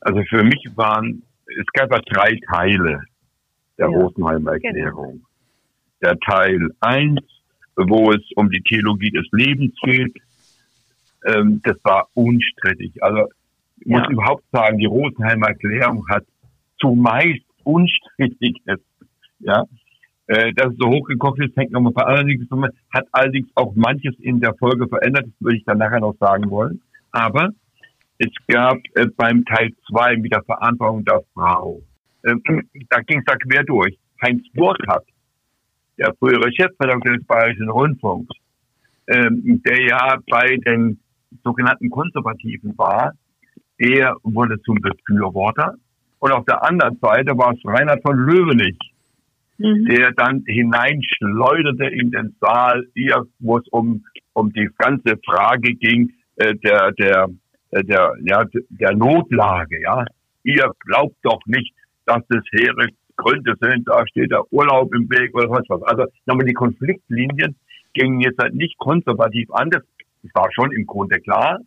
Also 0.00 0.22
für 0.30 0.44
mich 0.44 0.66
waren, 0.74 1.22
es 1.46 1.66
gab 1.74 1.92
ja 1.92 2.00
drei 2.06 2.38
Teile 2.50 3.02
der 3.76 3.90
ja, 3.90 3.98
Rosenheimer 3.98 4.58
genau. 4.58 4.66
Erklärung. 4.66 5.12
Genau. 5.12 5.26
Der 6.00 6.18
Teil 6.20 6.70
eins, 6.80 7.20
wo 7.76 8.12
es 8.12 8.22
um 8.36 8.48
die 8.48 8.62
Theologie 8.62 9.10
des 9.10 9.26
Lebens 9.32 9.74
geht, 9.82 10.16
ähm, 11.26 11.60
das 11.64 11.76
war 11.84 12.08
unstrittig. 12.14 13.02
Also 13.02 13.28
ich 13.84 13.90
muss 13.90 14.08
überhaupt 14.08 14.44
sagen, 14.52 14.78
die 14.78 14.86
Rosenheimer 14.86 15.48
Erklärung 15.48 16.06
hat 16.08 16.24
zumeist 16.80 17.44
Unstrittiges, 17.64 18.80
ja, 19.40 19.64
äh, 20.26 20.52
dass 20.54 20.72
es 20.72 20.78
so 20.78 20.88
hochgekocht 20.88 21.40
ist, 21.40 21.56
hängt 21.56 21.72
nochmal 21.72 21.92
bei 21.92 22.02
allerdings, 22.02 22.44
hat 22.92 23.06
allerdings 23.12 23.48
auch 23.54 23.74
manches 23.74 24.14
in 24.20 24.40
der 24.40 24.54
Folge 24.54 24.88
verändert, 24.88 25.26
das 25.26 25.34
würde 25.40 25.56
ich 25.56 25.64
dann 25.64 25.78
nachher 25.78 26.00
noch 26.00 26.16
sagen 26.18 26.50
wollen. 26.50 26.80
Aber 27.12 27.50
es 28.18 28.30
gab 28.48 28.78
äh, 28.94 29.06
beim 29.16 29.44
Teil 29.44 29.70
zwei 29.88 30.16
mit 30.16 30.32
der 30.32 30.42
Verantwortung 30.42 31.04
der 31.04 31.22
Frau, 31.34 31.82
äh, 32.22 32.34
da 32.90 33.00
ging 33.00 33.18
es 33.18 33.24
da 33.26 33.36
quer 33.36 33.64
durch. 33.64 33.96
Heinz 34.22 34.42
Burkhardt, 34.54 35.06
der 35.98 36.14
frühere 36.14 36.52
Chefredakteur 36.52 37.16
des 37.16 37.26
Bayerischen 37.26 37.68
Rundfunks, 37.68 38.34
ähm, 39.08 39.62
der 39.66 39.82
ja 39.82 40.16
bei 40.30 40.56
den 40.64 41.00
sogenannten 41.42 41.90
Konservativen 41.90 42.76
war, 42.78 43.12
der 43.82 44.16
wurde 44.22 44.60
zum 44.62 44.76
Befürworter. 44.76 45.74
Und 46.20 46.32
auf 46.32 46.44
der 46.44 46.62
anderen 46.62 46.98
Seite 47.00 47.36
war 47.36 47.52
es 47.52 47.60
Reinhard 47.64 48.00
von 48.02 48.16
Löwenich, 48.16 48.78
mhm. 49.58 49.86
der 49.86 50.12
dann 50.12 50.44
hineinschleuderte 50.46 51.86
in 51.86 52.10
den 52.12 52.36
Saal, 52.40 52.86
wo 53.40 53.58
es 53.58 53.66
um, 53.68 54.04
um 54.32 54.52
die 54.52 54.68
ganze 54.78 55.18
Frage 55.26 55.74
ging, 55.74 56.12
äh, 56.36 56.54
der, 56.54 56.92
der, 56.92 57.28
äh, 57.72 57.82
der, 57.82 58.14
ja, 58.24 58.44
der 58.70 58.94
Notlage, 58.94 59.82
ja. 59.82 60.04
Ihr 60.44 60.72
glaubt 60.86 61.16
doch 61.22 61.40
nicht, 61.46 61.74
dass 62.06 62.22
das 62.28 62.42
Heere 62.52 62.88
Gründe 63.16 63.54
sind, 63.60 63.88
da 63.88 64.06
steht 64.06 64.30
der 64.30 64.44
Urlaub 64.52 64.94
im 64.94 65.08
Weg 65.10 65.34
oder 65.34 65.50
was 65.50 65.64
was. 65.68 65.82
Also 65.82 66.04
nochmal 66.26 66.46
die 66.46 66.54
Konfliktlinien 66.54 67.56
gingen 67.94 68.20
jetzt 68.20 68.38
halt 68.38 68.54
nicht 68.54 68.78
konservativ 68.78 69.50
an, 69.52 69.70
das 69.70 69.82
war 70.34 70.48
schon 70.52 70.72
im 70.72 70.86
Grunde 70.86 71.20
klar. 71.20 71.58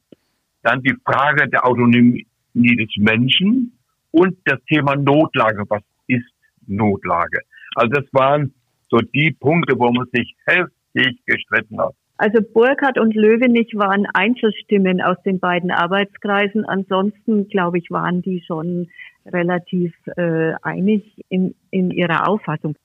Dann 0.66 0.82
die 0.82 0.96
Frage 1.06 1.48
der 1.48 1.64
Autonomie 1.64 2.26
des 2.56 2.90
Menschen 2.98 3.78
und 4.10 4.36
das 4.46 4.60
Thema 4.68 4.96
Notlage. 4.96 5.64
Was 5.70 5.84
ist 6.08 6.26
Notlage? 6.66 7.42
Also 7.76 7.90
das 7.90 8.06
waren 8.14 8.52
so 8.90 8.98
die 8.98 9.32
Punkte, 9.32 9.78
wo 9.78 9.92
man 9.92 10.08
sich 10.12 10.36
heftig 10.48 11.20
gestritten 11.28 11.80
hat. 11.80 11.94
Also 12.18 12.40
Burkhardt 12.42 12.98
und 12.98 13.14
Löwenich 13.14 13.74
waren 13.76 14.08
Einzelstimmen 14.14 15.02
aus 15.02 15.18
den 15.24 15.40
beiden 15.40 15.70
Arbeitskreisen. 15.70 16.66
Ansonsten, 16.66 17.48
glaube 17.50 17.78
ich, 17.78 17.92
waren 17.92 18.24
die 18.24 18.42
schon 18.48 18.88
relativ 19.28 19.94
äh, 20.16 20.54
einig 20.64 21.04
in, 21.30 21.54
in 21.70 21.92
ihrer 21.92 22.28
Auffassung. 22.28 22.76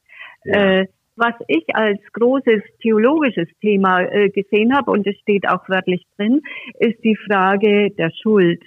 Ja. 0.44 0.80
Äh, 0.80 0.88
was 1.20 1.34
ich 1.46 1.64
als 1.74 2.00
großes 2.12 2.62
theologisches 2.82 3.48
Thema 3.60 4.00
äh, 4.00 4.30
gesehen 4.30 4.74
habe, 4.74 4.90
und 4.90 5.06
es 5.06 5.16
steht 5.20 5.48
auch 5.48 5.68
wörtlich 5.68 6.02
drin, 6.16 6.42
ist 6.78 7.02
die 7.04 7.16
Frage 7.16 7.90
der 7.90 8.10
Schuld. 8.22 8.62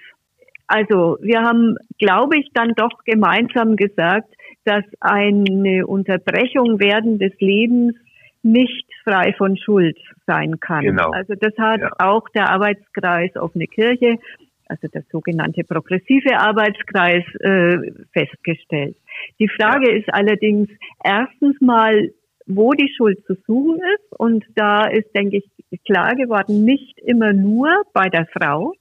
Also 0.67 1.17
wir 1.21 1.41
haben, 1.41 1.75
glaube 1.99 2.37
ich, 2.37 2.49
dann 2.53 2.73
doch 2.75 3.03
gemeinsam 3.05 3.75
gesagt, 3.75 4.33
dass 4.65 4.83
eine 5.01 5.85
Unterbrechung 5.85 6.79
werden 6.79 7.19
des 7.19 7.33
Lebens 7.39 7.95
nicht 8.43 8.85
frei 9.03 9.33
von 9.37 9.57
Schuld 9.57 9.97
sein 10.25 10.59
kann. 10.59 10.83
Genau. 10.83 11.11
Also 11.11 11.33
das 11.35 11.57
hat 11.57 11.81
ja. 11.81 11.91
auch 11.99 12.27
der 12.29 12.49
Arbeitskreis 12.49 13.35
Offene 13.35 13.67
Kirche, 13.67 14.17
also 14.67 14.87
der 14.87 15.03
sogenannte 15.11 15.63
progressive 15.63 16.37
Arbeitskreis, 16.37 17.23
äh, 17.39 17.91
festgestellt. 18.13 18.95
Die 19.39 19.49
Frage 19.49 19.91
ja. 19.91 19.97
ist 19.97 20.13
allerdings 20.13 20.69
erstens 21.03 21.59
mal, 21.61 22.11
wo 22.45 22.71
die 22.71 22.91
Schuld 22.95 23.23
zu 23.25 23.35
suchen 23.47 23.79
ist. 23.95 24.19
Und 24.19 24.45
da 24.55 24.85
ist, 24.85 25.13
denke 25.15 25.37
ich, 25.37 25.83
klar 25.85 26.15
geworden, 26.15 26.63
nicht 26.63 26.99
immer 26.99 27.33
nur 27.33 27.69
bei 27.93 28.09
der 28.09 28.27
Frau, 28.27 28.73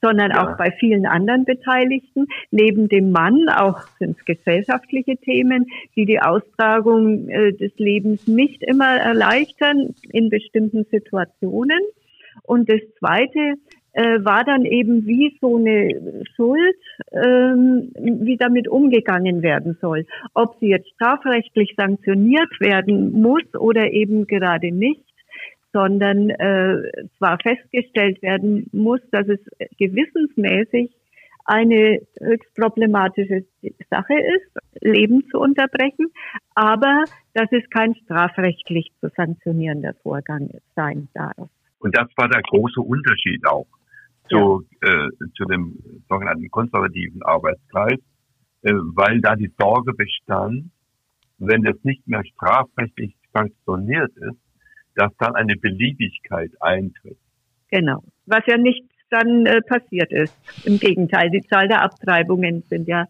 sondern 0.00 0.30
ja. 0.30 0.42
auch 0.42 0.56
bei 0.56 0.70
vielen 0.78 1.06
anderen 1.06 1.44
Beteiligten. 1.44 2.26
Neben 2.50 2.88
dem 2.88 3.10
Mann 3.10 3.48
auch 3.48 3.80
sind 3.98 4.16
es 4.18 4.24
gesellschaftliche 4.24 5.16
Themen, 5.16 5.66
die 5.96 6.06
die 6.06 6.20
Austragung 6.20 7.28
äh, 7.28 7.52
des 7.52 7.72
Lebens 7.76 8.26
nicht 8.26 8.62
immer 8.62 8.96
erleichtern 8.96 9.94
in 10.12 10.30
bestimmten 10.30 10.84
Situationen. 10.90 11.80
Und 12.44 12.68
das 12.68 12.80
Zweite 12.98 13.54
äh, 13.92 14.24
war 14.24 14.44
dann 14.44 14.64
eben, 14.64 15.06
wie 15.06 15.36
so 15.40 15.56
eine 15.56 16.24
Schuld, 16.36 16.76
ähm, 17.12 17.92
wie 17.96 18.36
damit 18.36 18.68
umgegangen 18.68 19.42
werden 19.42 19.76
soll. 19.80 20.06
Ob 20.34 20.56
sie 20.60 20.68
jetzt 20.68 20.88
strafrechtlich 20.90 21.74
sanktioniert 21.76 22.60
werden 22.60 23.12
muss 23.12 23.44
oder 23.54 23.90
eben 23.92 24.26
gerade 24.26 24.72
nicht 24.72 25.04
sondern 25.72 26.30
äh, 26.30 27.06
zwar 27.18 27.38
festgestellt 27.42 28.22
werden 28.22 28.68
muss, 28.72 29.00
dass 29.10 29.28
es 29.28 29.38
gewissensmäßig 29.78 30.90
eine 31.44 32.00
höchst 32.20 32.54
problematische 32.56 33.44
Sache 33.90 34.14
ist, 34.14 34.82
Leben 34.82 35.24
zu 35.30 35.38
unterbrechen, 35.38 36.08
aber 36.54 37.04
dass 37.34 37.50
es 37.52 37.68
kein 37.70 37.94
strafrechtlich 37.94 38.90
zu 39.00 39.08
sanktionierender 39.16 39.94
Vorgang 40.02 40.50
sein 40.76 41.08
darf. 41.14 41.48
Und 41.78 41.96
das 41.96 42.08
war 42.16 42.28
der 42.28 42.42
große 42.42 42.80
Unterschied 42.80 43.46
auch 43.46 43.66
zu, 44.28 44.64
ja. 44.82 45.06
äh, 45.06 45.08
zu 45.36 45.44
dem 45.44 45.78
sogenannten 46.08 46.50
konservativen 46.50 47.22
Arbeitskreis, 47.22 47.98
äh, 48.62 48.72
weil 48.72 49.20
da 49.20 49.36
die 49.36 49.52
Sorge 49.58 49.92
bestand, 49.94 50.70
wenn 51.38 51.62
das 51.62 51.76
nicht 51.82 52.06
mehr 52.06 52.22
strafrechtlich 52.24 53.14
sanktioniert 53.32 54.10
ist, 54.16 54.38
dass 54.94 55.12
dann 55.18 55.36
eine 55.36 55.56
Beliebigkeit 55.56 56.50
eintritt. 56.60 57.18
Genau. 57.70 58.02
Was 58.26 58.42
ja 58.46 58.56
nicht 58.56 58.84
dann 59.10 59.46
äh, 59.46 59.62
passiert 59.62 60.12
ist. 60.12 60.34
Im 60.64 60.78
Gegenteil, 60.78 61.30
die 61.30 61.40
Zahl 61.42 61.68
der 61.68 61.82
Abtreibungen 61.82 62.62
sind 62.68 62.88
ja 62.88 63.06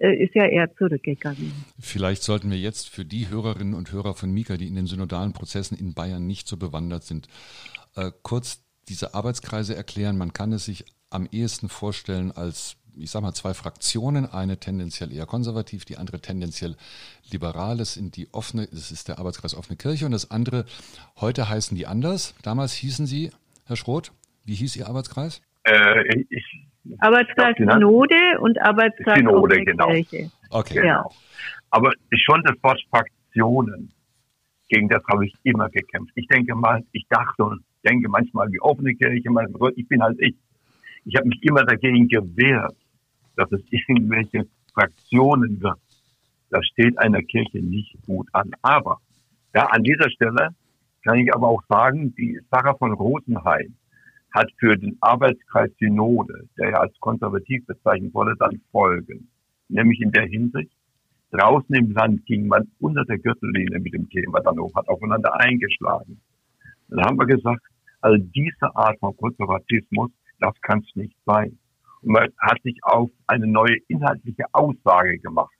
äh, 0.00 0.14
ist 0.14 0.34
ja 0.34 0.46
eher 0.46 0.74
zurückgegangen. 0.76 1.52
Vielleicht 1.78 2.22
sollten 2.22 2.50
wir 2.50 2.56
jetzt 2.56 2.88
für 2.88 3.04
die 3.04 3.28
Hörerinnen 3.28 3.74
und 3.74 3.92
Hörer 3.92 4.14
von 4.14 4.32
Mika, 4.32 4.56
die 4.56 4.66
in 4.66 4.74
den 4.74 4.86
synodalen 4.86 5.32
Prozessen 5.32 5.76
in 5.76 5.92
Bayern 5.92 6.26
nicht 6.26 6.48
so 6.48 6.56
bewandert 6.56 7.02
sind, 7.02 7.28
äh, 7.96 8.10
kurz 8.22 8.64
diese 8.88 9.14
Arbeitskreise 9.14 9.76
erklären. 9.76 10.18
Man 10.18 10.32
kann 10.32 10.52
es 10.52 10.64
sich 10.64 10.84
am 11.10 11.26
ehesten 11.30 11.68
vorstellen 11.68 12.32
als 12.32 12.76
ich 12.96 13.10
sage 13.10 13.24
mal, 13.24 13.32
zwei 13.32 13.54
Fraktionen, 13.54 14.26
eine 14.26 14.58
tendenziell 14.58 15.12
eher 15.12 15.26
konservativ, 15.26 15.84
die 15.84 15.96
andere 15.96 16.20
tendenziell 16.20 16.76
liberal. 17.30 17.76
Das 17.76 17.94
sind 17.94 18.16
die 18.16 18.28
offene, 18.32 18.66
das 18.70 18.90
ist 18.90 19.08
der 19.08 19.18
Arbeitskreis 19.18 19.54
offene 19.54 19.76
Kirche 19.76 20.06
und 20.06 20.12
das 20.12 20.30
andere, 20.30 20.64
heute 21.20 21.48
heißen 21.48 21.76
die 21.76 21.86
anders. 21.86 22.34
Damals 22.42 22.72
hießen 22.74 23.06
sie, 23.06 23.30
Herr 23.66 23.76
Schroth, 23.76 24.12
wie 24.44 24.54
hieß 24.54 24.76
Ihr 24.76 24.88
Arbeitskreis? 24.88 25.42
Äh, 25.64 26.24
ich, 26.30 26.44
Arbeitskreis 26.98 27.56
Synode 27.56 28.38
und 28.40 28.60
Arbeitskreis 28.60 29.18
Synode, 29.18 29.54
offene 29.54 29.64
genau. 29.64 29.86
Kirche. 29.88 30.30
Okay. 30.50 30.74
Genau. 30.74 30.86
Ja. 30.86 31.06
Aber 31.70 31.92
schon 32.12 32.42
das 32.44 32.56
Wort 32.62 32.80
Fraktionen, 32.90 33.92
gegen 34.68 34.88
das 34.88 35.02
habe 35.10 35.26
ich 35.26 35.34
immer 35.44 35.68
gekämpft. 35.68 36.12
Ich 36.16 36.26
denke 36.28 36.54
mal, 36.54 36.82
ich 36.92 37.06
dachte 37.08 37.44
und 37.44 37.62
denke 37.82 38.08
manchmal 38.08 38.50
wie 38.52 38.60
offene 38.60 38.94
Kirche, 38.94 39.16
ich 39.76 39.88
bin 39.88 40.02
halt 40.02 40.20
ich. 40.20 40.36
Ich 41.04 41.16
habe 41.16 41.28
mich 41.28 41.42
immer 41.42 41.64
dagegen 41.64 42.08
gewehrt, 42.08 42.76
dass 43.36 43.50
es 43.52 43.62
irgendwelche 43.70 44.46
Fraktionen 44.72 45.60
wird. 45.60 45.78
Das 46.50 46.64
steht 46.66 46.98
einer 46.98 47.22
Kirche 47.22 47.58
nicht 47.58 47.96
gut 48.06 48.28
an. 48.32 48.50
Aber 48.62 49.00
ja, 49.54 49.66
an 49.66 49.82
dieser 49.84 50.10
Stelle 50.10 50.50
kann 51.04 51.18
ich 51.18 51.32
aber 51.34 51.48
auch 51.48 51.62
sagen, 51.68 52.14
die 52.14 52.38
Sache 52.50 52.76
von 52.78 52.92
Rosenheim 52.92 53.74
hat 54.32 54.50
für 54.58 54.76
den 54.76 54.96
Arbeitskreis 55.00 55.70
Synode, 55.78 56.48
der 56.56 56.70
ja 56.70 56.76
als 56.76 56.94
konservativ 57.00 57.66
bezeichnet 57.66 58.14
wurde, 58.14 58.36
dann 58.38 58.60
Folgen. 58.70 59.28
Nämlich 59.68 60.00
in 60.00 60.12
der 60.12 60.26
Hinsicht, 60.26 60.72
draußen 61.32 61.74
im 61.74 61.92
Land 61.92 62.26
ging 62.26 62.46
man 62.46 62.70
unter 62.78 63.04
der 63.04 63.18
Gürtellinie 63.18 63.78
mit 63.80 63.94
dem 63.94 64.08
Thema 64.08 64.40
dann 64.40 64.58
hoch, 64.58 64.74
hat 64.74 64.88
aufeinander 64.88 65.34
eingeschlagen. 65.40 66.20
Dann 66.88 67.04
haben 67.04 67.18
wir 67.18 67.26
gesagt, 67.26 67.62
also 68.00 68.16
diese 68.34 68.74
Art 68.74 68.98
von 69.00 69.16
Konservatismus, 69.16 70.10
das 70.40 70.54
kann 70.62 70.80
es 70.80 70.96
nicht 70.96 71.16
sein. 71.26 71.58
Und 72.02 72.12
man 72.12 72.28
hat 72.38 72.62
sich 72.62 72.78
auf 72.82 73.10
eine 73.26 73.46
neue 73.46 73.76
inhaltliche 73.88 74.44
Aussage 74.52 75.18
gemacht. 75.18 75.54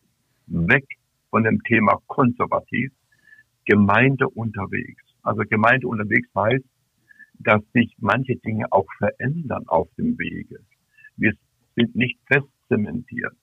Weg 0.47 0.87
von 1.31 1.45
dem 1.45 1.63
Thema 1.63 1.99
konservativ, 2.07 2.91
Gemeinde 3.67 4.29
unterwegs. 4.29 5.03
Also 5.23 5.43
Gemeinde 5.49 5.87
unterwegs 5.87 6.29
heißt, 6.35 6.65
dass 7.41 7.63
sich 7.73 7.95
manche 7.99 8.37
Dinge 8.37 8.67
auch 8.71 8.87
verändern 8.99 9.65
auf 9.69 9.89
dem 9.97 10.19
Wege. 10.19 10.59
Wir 11.17 11.33
sind 11.77 11.95
nicht 11.95 12.19
fest 12.27 12.49
zementiert. 12.69 13.35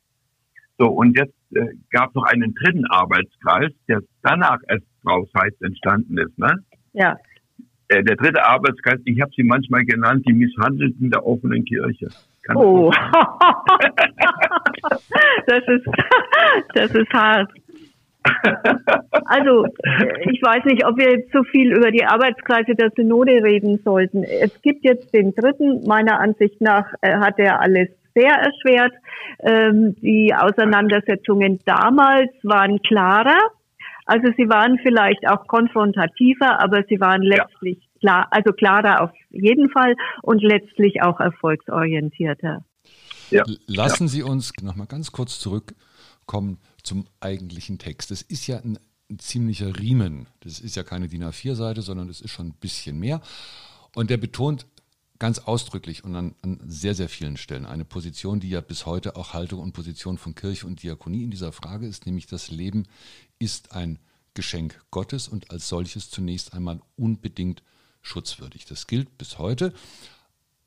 So, 0.77 0.87
und 0.87 1.17
jetzt 1.17 1.33
äh, 1.55 1.73
gab 1.89 2.09
es 2.09 2.15
noch 2.15 2.25
einen 2.25 2.53
dritten 2.53 2.85
Arbeitskreis, 2.85 3.71
der 3.87 4.01
danach 4.21 4.59
erst 4.67 4.85
draus 5.03 5.27
heißt 5.35 5.61
entstanden 5.63 6.17
ist. 6.17 6.37
Ne? 6.37 6.63
Ja. 6.93 7.17
Äh, 7.89 8.03
der 8.03 8.17
dritte 8.17 8.45
Arbeitskreis, 8.45 8.99
ich 9.05 9.21
habe 9.21 9.31
sie 9.35 9.43
manchmal 9.43 9.85
genannt, 9.85 10.25
die 10.27 10.33
Misshandelten 10.33 11.09
der 11.09 11.25
offenen 11.25 11.63
Kirche. 11.63 12.09
Kann 12.43 12.57
oh, 12.57 12.91
das 15.47 15.61
ist 15.67 15.85
das 16.73 16.91
ist 16.91 17.13
hart. 17.13 17.49
Also, 19.25 19.67
ich 20.29 20.41
weiß 20.41 20.65
nicht, 20.65 20.85
ob 20.85 20.97
wir 20.97 21.11
jetzt 21.11 21.31
so 21.31 21.43
viel 21.43 21.73
über 21.73 21.91
die 21.91 22.05
Arbeitskreise 22.05 22.75
der 22.75 22.91
Synode 22.95 23.41
reden 23.43 23.79
sollten. 23.85 24.23
Es 24.23 24.61
gibt 24.61 24.83
jetzt 24.83 25.13
den 25.13 25.33
dritten, 25.33 25.87
meiner 25.87 26.19
Ansicht 26.19 26.59
nach 26.59 26.91
äh, 27.01 27.15
hat 27.17 27.39
er 27.39 27.61
alles 27.61 27.87
sehr 28.15 28.33
erschwert. 28.33 28.91
Ähm, 29.39 29.95
die 30.01 30.35
Auseinandersetzungen 30.35 31.61
damals 31.65 32.31
waren 32.43 32.81
klarer. 32.81 33.39
Also 34.07 34.27
sie 34.37 34.47
waren 34.49 34.79
vielleicht 34.81 35.27
auch 35.27 35.47
konfrontativer, 35.47 36.61
aber 36.61 36.83
sie 36.87 36.99
waren 36.99 37.21
letztlich 37.21 37.77
ja. 37.77 37.99
klar, 37.99 38.27
also 38.31 38.53
klarer 38.53 39.01
auf 39.03 39.11
jeden 39.29 39.69
Fall 39.69 39.95
und 40.21 40.41
letztlich 40.41 41.01
auch 41.01 41.19
erfolgsorientierter. 41.19 42.63
Ja. 43.29 43.43
Lassen 43.67 44.07
Sie 44.07 44.23
uns 44.23 44.53
noch 44.61 44.75
mal 44.75 44.85
ganz 44.85 45.11
kurz 45.11 45.39
zurückkommen 45.39 46.59
zum 46.81 47.05
eigentlichen 47.19 47.77
Text. 47.77 48.11
Es 48.11 48.21
ist 48.21 48.47
ja 48.47 48.59
ein, 48.59 48.79
ein 49.11 49.19
ziemlicher 49.19 49.77
Riemen. 49.77 50.27
Das 50.39 50.61
ist 50.61 50.77
ja 50.77 50.83
keine 50.83 51.09
DIN 51.09 51.25
A4-Seite, 51.25 51.81
sondern 51.81 52.07
es 52.07 52.21
ist 52.21 52.31
schon 52.31 52.47
ein 52.47 52.55
bisschen 52.61 52.97
mehr. 52.97 53.19
Und 53.93 54.09
der 54.09 54.17
betont 54.17 54.65
ganz 55.19 55.39
ausdrücklich 55.39 56.03
und 56.03 56.15
an, 56.15 56.35
an, 56.41 56.59
sehr, 56.65 56.95
sehr 56.95 57.09
vielen 57.09 57.37
Stellen 57.37 57.65
eine 57.65 57.85
Position, 57.85 58.39
die 58.39 58.49
ja 58.49 58.61
bis 58.61 58.85
heute 58.85 59.15
auch 59.15 59.33
Haltung 59.33 59.61
und 59.61 59.73
Position 59.73 60.17
von 60.17 60.35
Kirche 60.35 60.67
und 60.67 60.83
Diakonie 60.83 61.23
in 61.23 61.31
dieser 61.31 61.51
Frage 61.51 61.87
ist, 61.87 62.05
nämlich 62.05 62.27
das 62.27 62.49
Leben 62.49 62.85
ist 63.39 63.73
ein 63.73 63.99
Geschenk 64.33 64.83
Gottes 64.91 65.27
und 65.27 65.51
als 65.51 65.67
solches 65.67 66.09
zunächst 66.09 66.53
einmal 66.53 66.79
unbedingt 66.95 67.63
schutzwürdig. 68.01 68.65
Das 68.65 68.87
gilt 68.87 69.17
bis 69.17 69.39
heute, 69.39 69.73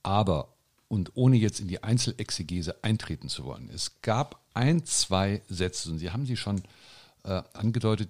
aber 0.02 0.54
und 0.88 1.12
ohne 1.14 1.36
jetzt 1.36 1.60
in 1.60 1.68
die 1.68 1.84
Einzelexegese 1.84 2.82
eintreten 2.82 3.28
zu 3.28 3.44
wollen, 3.44 3.70
es 3.72 4.02
gab 4.02 4.44
ein, 4.54 4.84
zwei 4.84 5.42
Sätze, 5.48 5.90
und 5.90 5.98
Sie 5.98 6.10
haben 6.10 6.26
sie 6.26 6.36
schon 6.36 6.62
äh, 7.22 7.42
angedeutet, 7.52 8.08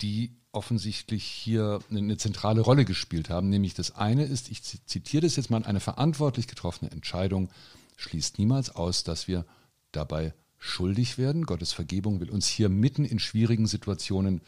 die 0.00 0.34
offensichtlich 0.52 1.24
hier 1.24 1.80
eine 1.90 2.18
zentrale 2.18 2.60
Rolle 2.60 2.84
gespielt 2.84 3.30
haben. 3.30 3.48
Nämlich 3.48 3.74
das 3.74 3.96
eine 3.96 4.24
ist, 4.24 4.50
ich 4.50 4.62
zitiere 4.62 5.22
das 5.22 5.36
jetzt 5.36 5.50
mal, 5.50 5.64
eine 5.64 5.80
verantwortlich 5.80 6.46
getroffene 6.46 6.90
Entscheidung 6.90 7.48
schließt 7.96 8.38
niemals 8.38 8.74
aus, 8.74 9.04
dass 9.04 9.28
wir 9.28 9.46
dabei 9.92 10.34
schuldig 10.58 11.18
werden. 11.18 11.46
Gottes 11.46 11.72
Vergebung 11.72 12.20
will 12.20 12.30
uns 12.30 12.46
hier 12.46 12.68
mitten 12.68 13.04
in 13.04 13.18
schwierigen 13.18 13.66
Situationen 13.66 14.42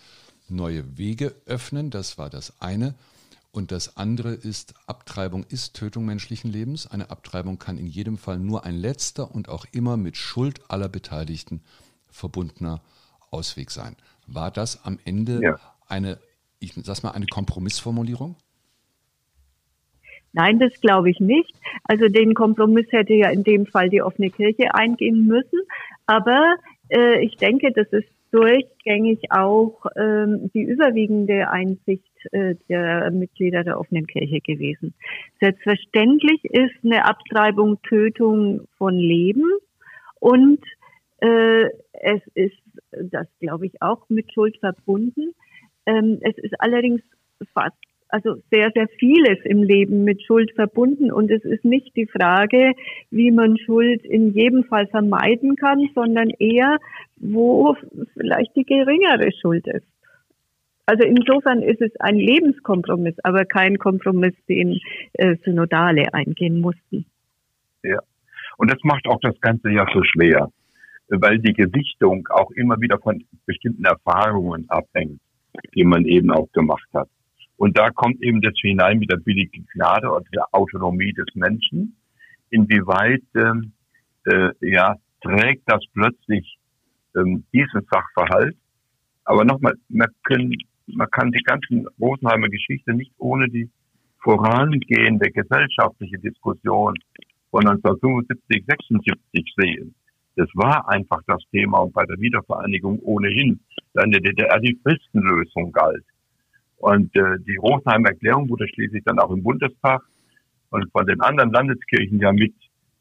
neue 0.48 0.98
Wege 0.98 1.34
öffnen. 1.46 1.90
Das 1.90 2.18
war 2.18 2.30
das 2.30 2.60
eine. 2.60 2.94
Und 3.50 3.70
das 3.72 3.96
andere 3.96 4.34
ist, 4.34 4.74
Abtreibung 4.86 5.44
ist 5.48 5.74
Tötung 5.74 6.04
menschlichen 6.04 6.50
Lebens. 6.50 6.86
Eine 6.86 7.10
Abtreibung 7.10 7.58
kann 7.58 7.78
in 7.78 7.86
jedem 7.86 8.18
Fall 8.18 8.38
nur 8.38 8.64
ein 8.64 8.76
letzter 8.76 9.32
und 9.32 9.48
auch 9.48 9.64
immer 9.72 9.96
mit 9.96 10.16
Schuld 10.16 10.70
aller 10.70 10.88
Beteiligten 10.88 11.62
verbundener 12.08 12.82
Ausweg 13.30 13.70
sein. 13.70 13.96
War 14.26 14.50
das 14.50 14.84
am 14.84 14.98
Ende 15.04 15.40
ja 15.42 15.73
eine, 15.88 16.18
ich 16.60 16.72
sag 16.74 17.02
mal, 17.02 17.12
eine 17.12 17.26
Kompromissformulierung? 17.26 18.36
Nein, 20.32 20.58
das 20.58 20.80
glaube 20.80 21.10
ich 21.10 21.20
nicht. 21.20 21.54
Also 21.84 22.08
den 22.08 22.34
Kompromiss 22.34 22.86
hätte 22.90 23.14
ja 23.14 23.30
in 23.30 23.44
dem 23.44 23.66
Fall 23.66 23.88
die 23.88 24.02
offene 24.02 24.30
Kirche 24.30 24.74
eingehen 24.74 25.26
müssen. 25.26 25.60
Aber 26.06 26.56
äh, 26.88 27.24
ich 27.24 27.36
denke, 27.36 27.70
das 27.72 27.86
ist 27.92 28.08
durchgängig 28.32 29.30
auch 29.30 29.86
ähm, 29.96 30.50
die 30.52 30.62
überwiegende 30.62 31.48
Einsicht 31.50 32.10
äh, 32.32 32.56
der 32.68 33.12
Mitglieder 33.12 33.62
der 33.62 33.78
offenen 33.78 34.08
Kirche 34.08 34.40
gewesen. 34.40 34.92
Selbstverständlich 35.38 36.44
ist 36.44 36.74
eine 36.82 37.04
Abtreibung 37.04 37.80
Tötung 37.82 38.66
von 38.76 38.94
Leben 38.96 39.44
und 40.18 40.58
äh, 41.18 41.66
es 41.92 42.22
ist, 42.34 42.58
das 42.90 43.28
glaube 43.38 43.66
ich, 43.66 43.80
auch 43.80 44.08
mit 44.08 44.32
Schuld 44.32 44.58
verbunden. 44.58 45.32
Ähm, 45.86 46.18
es 46.22 46.36
ist 46.38 46.54
allerdings 46.58 47.02
fast, 47.52 47.76
also 48.08 48.36
sehr, 48.50 48.70
sehr 48.74 48.88
vieles 48.98 49.38
im 49.44 49.62
Leben 49.62 50.04
mit 50.04 50.22
Schuld 50.22 50.52
verbunden 50.54 51.10
und 51.10 51.30
es 51.30 51.44
ist 51.44 51.64
nicht 51.64 51.96
die 51.96 52.06
Frage, 52.06 52.72
wie 53.10 53.30
man 53.30 53.58
Schuld 53.58 54.04
in 54.04 54.32
jedem 54.32 54.64
Fall 54.64 54.86
vermeiden 54.86 55.56
kann, 55.56 55.88
sondern 55.94 56.30
eher, 56.30 56.78
wo 57.16 57.76
vielleicht 58.14 58.54
die 58.56 58.64
geringere 58.64 59.32
Schuld 59.32 59.66
ist. 59.66 59.86
Also 60.86 61.02
insofern 61.04 61.62
ist 61.62 61.80
es 61.80 61.90
ein 61.98 62.16
Lebenskompromiss, 62.16 63.16
aber 63.24 63.46
kein 63.46 63.78
Kompromiss, 63.78 64.34
den 64.48 64.78
äh, 65.14 65.36
Synodale 65.44 66.12
eingehen 66.12 66.60
mussten. 66.60 67.06
Ja, 67.82 68.00
und 68.58 68.70
das 68.70 68.78
macht 68.84 69.06
auch 69.06 69.18
das 69.20 69.40
Ganze 69.40 69.70
ja 69.70 69.86
so 69.92 70.02
schwer, 70.04 70.50
weil 71.08 71.38
die 71.38 71.54
Gewichtung 71.54 72.28
auch 72.30 72.50
immer 72.52 72.80
wieder 72.80 72.98
von 72.98 73.24
bestimmten 73.46 73.84
Erfahrungen 73.84 74.66
abhängt 74.68 75.20
die 75.74 75.84
man 75.84 76.04
eben 76.04 76.30
auch 76.30 76.50
gemacht 76.52 76.88
hat. 76.92 77.08
Und 77.56 77.78
da 77.78 77.90
kommt 77.90 78.22
eben 78.22 78.40
das 78.40 78.54
hinein 78.60 78.98
mit 78.98 79.10
der 79.10 79.18
billigen 79.18 79.66
Gnade 79.72 80.08
oder 80.08 80.24
der 80.32 80.46
Autonomie 80.52 81.12
des 81.12 81.26
Menschen. 81.34 81.96
Inwieweit 82.50 83.22
ähm, 83.36 83.72
äh, 84.26 84.50
ja, 84.60 84.96
trägt 85.22 85.62
das 85.66 85.82
plötzlich 85.92 86.58
ähm, 87.16 87.44
diesen 87.52 87.86
Sachverhalt? 87.90 88.56
Aber 89.24 89.44
nochmal, 89.44 89.74
man, 89.88 90.08
können, 90.24 90.54
man 90.86 91.08
kann 91.10 91.30
die 91.30 91.42
ganzen 91.42 91.86
Rosenheimer 92.00 92.48
Geschichte 92.48 92.92
nicht 92.92 93.12
ohne 93.18 93.48
die 93.48 93.70
vorangehende 94.22 95.30
gesellschaftliche 95.30 96.18
Diskussion 96.18 96.94
von 97.50 97.66
1975, 97.66 98.64
76 98.66 99.54
sehen. 99.56 99.94
Das 100.36 100.48
war 100.54 100.88
einfach 100.88 101.20
das 101.26 101.42
Thema 101.50 101.78
und 101.78 101.92
bei 101.92 102.04
der 102.06 102.18
Wiedervereinigung 102.18 102.98
ohnehin 103.00 103.60
dann 103.92 104.10
der 104.10 104.20
DDR 104.20 104.58
die 104.60 104.78
Fristenlösung 104.82 105.72
galt. 105.72 106.04
Und 106.76 107.14
äh, 107.16 107.38
die 107.46 107.56
Rosenheimer 107.56 108.10
Erklärung 108.10 108.48
wurde 108.48 108.66
schließlich 108.68 109.04
dann 109.04 109.18
auch 109.18 109.30
im 109.30 109.42
Bundestag 109.42 110.02
und 110.70 110.90
von 110.90 111.06
den 111.06 111.20
anderen 111.20 111.50
Landeskirchen 111.50 112.18
ja 112.18 112.32
mit 112.32 112.54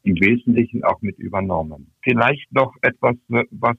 im 0.04 0.16
Wesentlichen 0.16 0.84
auch 0.84 1.02
mit 1.02 1.18
übernommen. 1.18 1.92
Vielleicht 2.04 2.52
noch 2.52 2.76
etwas, 2.82 3.16
was 3.52 3.78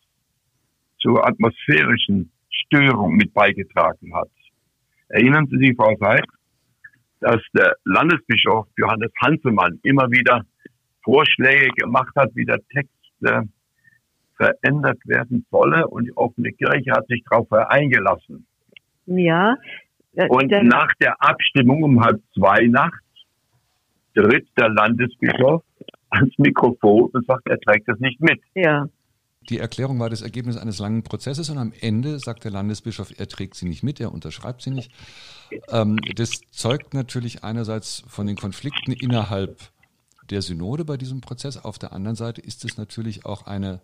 zur 0.99 1.27
atmosphärischen 1.27 2.33
Störung 2.51 3.15
mit 3.15 3.33
beigetragen 3.35 4.15
hat. 4.15 4.31
Erinnern 5.09 5.47
Sie 5.47 5.59
sich, 5.59 5.77
Frau 5.77 5.95
Seid, 6.01 6.25
dass 7.21 7.41
der 7.55 7.77
Landesbischof 7.85 8.67
Johannes 8.77 9.13
Hansemann 9.21 9.79
immer 9.83 10.11
wieder 10.11 10.45
Vorschläge 11.03 11.69
gemacht 11.77 12.13
hat, 12.17 12.35
wie 12.35 12.47
der 12.47 12.59
Text 12.73 12.94
äh, 13.23 13.43
verändert 14.37 14.99
werden 15.05 15.47
solle 15.51 15.87
und 15.87 16.07
die 16.07 16.17
offene 16.17 16.51
Kirche 16.53 16.93
hat 16.93 17.07
sich 17.07 17.23
darauf 17.29 17.51
eingelassen. 17.53 18.47
Ja. 19.07 19.57
Äh, 20.15 20.29
und 20.29 20.51
nach 20.51 20.93
der 21.01 21.15
Abstimmung 21.21 21.83
um 21.83 22.05
halb 22.05 22.21
zwei 22.35 22.67
nachts 22.67 22.99
tritt 24.15 24.47
der 24.57 24.69
Landesbischof 24.71 25.63
ans 26.11 26.39
Mikrofon 26.39 27.11
und 27.13 27.27
sagt, 27.27 27.49
er 27.49 27.59
trägt 27.61 27.89
das 27.89 27.99
nicht 27.99 28.21
mit. 28.21 28.41
Ja. 28.55 28.87
Die 29.51 29.59
Erklärung 29.59 30.01
war 30.01 30.09
das 30.09 30.23
Ergebnis 30.23 30.57
eines 30.57 30.79
langen 30.79 31.03
Prozesses 31.03 31.51
und 31.51 31.59
am 31.59 31.73
Ende 31.81 32.19
sagt 32.19 32.45
der 32.45 32.51
Landesbischof, 32.51 33.13
er 33.19 33.29
trägt 33.29 33.57
sie 33.57 33.67
nicht 33.67 33.83
mit, 33.83 34.01
er 34.01 34.13
unterschreibt 34.13 34.63
sie 34.63 34.71
nicht. 34.71 34.91
Ähm, 35.69 35.99
das 36.17 36.41
zeugt 36.51 36.95
natürlich 36.95 37.45
einerseits 37.45 38.05
von 38.09 38.27
den 38.27 38.37
Konflikten 38.37 38.93
innerhalb 38.93 39.59
der 40.31 40.43
Synode 40.43 40.85
bei 40.85 40.97
diesem 40.97 41.21
Prozess. 41.21 41.57
Auf 41.57 41.79
der 41.79 41.93
anderen 41.93 42.17
Seite 42.17 42.41
ist 42.41 42.65
es 42.65 42.77
natürlich 42.77 43.25
auch 43.25 43.47
eine, 43.47 43.81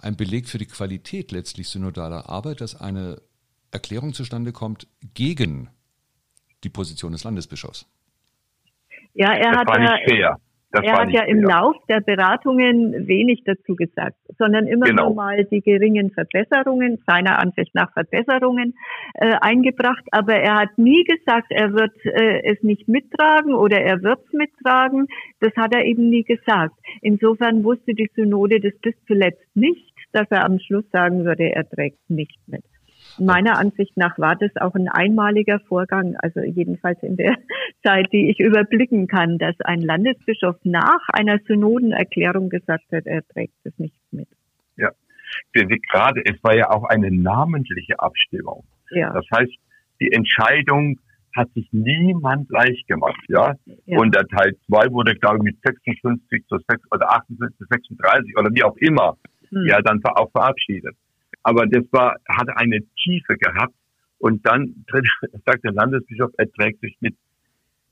ein 0.00 0.16
Beleg 0.16 0.48
für 0.48 0.58
die 0.58 0.66
Qualität 0.66 1.32
letztlich 1.32 1.68
synodaler 1.68 2.28
Arbeit, 2.28 2.60
dass 2.60 2.80
eine 2.80 3.20
Erklärung 3.70 4.14
zustande 4.14 4.52
kommt 4.52 4.86
gegen 5.14 5.70
die 6.64 6.70
Position 6.70 7.12
des 7.12 7.24
Landesbischofs. 7.24 7.86
Ja, 9.14 9.32
er 9.32 9.50
das 9.50 9.60
hat 9.60 9.68
war 9.68 9.78
nicht 9.78 10.08
fair. 10.08 10.36
Das 10.70 10.84
er 10.84 10.98
hat 10.98 11.10
ja 11.10 11.22
im 11.22 11.42
Lauf 11.42 11.76
der 11.88 12.00
Beratungen 12.00 13.06
wenig 13.08 13.42
dazu 13.44 13.74
gesagt, 13.74 14.18
sondern 14.36 14.66
immer 14.66 14.84
genau. 14.84 15.06
nur 15.06 15.14
mal 15.14 15.44
die 15.46 15.62
geringen 15.62 16.10
Verbesserungen, 16.10 17.02
seiner 17.06 17.38
Ansicht 17.38 17.74
nach 17.74 17.90
Verbesserungen, 17.94 18.74
äh, 19.14 19.34
eingebracht. 19.40 20.04
Aber 20.10 20.34
er 20.34 20.56
hat 20.56 20.76
nie 20.76 21.04
gesagt, 21.04 21.46
er 21.50 21.72
wird 21.72 21.94
äh, 22.04 22.42
es 22.42 22.62
nicht 22.62 22.86
mittragen 22.86 23.54
oder 23.54 23.80
er 23.80 24.02
wird 24.02 24.20
es 24.26 24.32
mittragen. 24.34 25.06
Das 25.40 25.54
hat 25.56 25.74
er 25.74 25.86
eben 25.86 26.10
nie 26.10 26.24
gesagt. 26.24 26.74
Insofern 27.00 27.64
wusste 27.64 27.94
die 27.94 28.10
Synode 28.14 28.60
das 28.60 28.78
bis 28.82 28.94
zuletzt 29.06 29.48
nicht, 29.54 29.94
dass 30.12 30.30
er 30.30 30.44
am 30.44 30.58
Schluss 30.58 30.84
sagen 30.90 31.24
würde, 31.24 31.50
er 31.50 31.66
trägt 31.66 32.10
nicht 32.10 32.38
mit. 32.46 32.64
Meiner 33.18 33.58
Ansicht 33.58 33.96
nach 33.96 34.18
war 34.18 34.36
das 34.36 34.50
auch 34.56 34.74
ein 34.74 34.88
einmaliger 34.88 35.60
Vorgang, 35.60 36.16
also 36.16 36.40
jedenfalls 36.40 37.02
in 37.02 37.16
der 37.16 37.36
Zeit, 37.84 38.08
die 38.12 38.30
ich 38.30 38.40
überblicken 38.40 39.06
kann, 39.06 39.38
dass 39.38 39.54
ein 39.60 39.80
Landesbischof 39.80 40.56
nach 40.64 41.08
einer 41.12 41.38
Synodenerklärung 41.46 42.48
gesagt 42.48 42.84
hat, 42.92 43.06
er 43.06 43.26
trägt 43.28 43.54
es 43.64 43.78
nicht 43.78 44.00
mit. 44.10 44.28
Ja, 44.76 44.90
gerade, 45.54 46.22
es 46.24 46.42
war 46.42 46.54
ja 46.56 46.70
auch 46.70 46.84
eine 46.84 47.10
namentliche 47.10 47.98
Abstimmung. 47.98 48.64
Ja. 48.90 49.12
Das 49.12 49.26
heißt, 49.32 49.52
die 50.00 50.12
Entscheidung 50.12 50.98
hat 51.36 51.50
sich 51.52 51.68
niemand 51.72 52.50
leicht 52.50 52.86
gemacht, 52.88 53.22
ja. 53.28 53.54
ja. 53.86 53.98
Und 53.98 54.14
der 54.14 54.26
Teil 54.26 54.56
2 54.66 54.90
wurde, 54.92 55.14
glaube 55.14 55.38
ich, 55.38 55.42
mit 55.42 55.56
56 55.62 56.46
zu 56.48 56.58
6 56.68 56.82
oder 56.90 57.12
58 57.12 57.58
zu 57.58 57.64
36 57.70 58.36
oder 58.36 58.50
wie 58.52 58.64
auch 58.64 58.76
immer, 58.78 59.16
hm. 59.50 59.66
ja, 59.66 59.80
dann 59.82 60.00
auch 60.04 60.30
verabschiedet. 60.32 60.96
Aber 61.48 61.66
das 61.66 61.84
war, 61.92 62.14
hat 62.28 62.48
eine 62.56 62.80
Tiefe 63.02 63.34
gehabt. 63.38 63.72
Und 64.18 64.44
dann 64.46 64.84
sagt 65.46 65.64
der 65.64 65.72
Landesbischof, 65.72 66.30
er 66.36 66.52
trägt 66.52 66.80
sich 66.82 66.94
mit. 67.00 67.16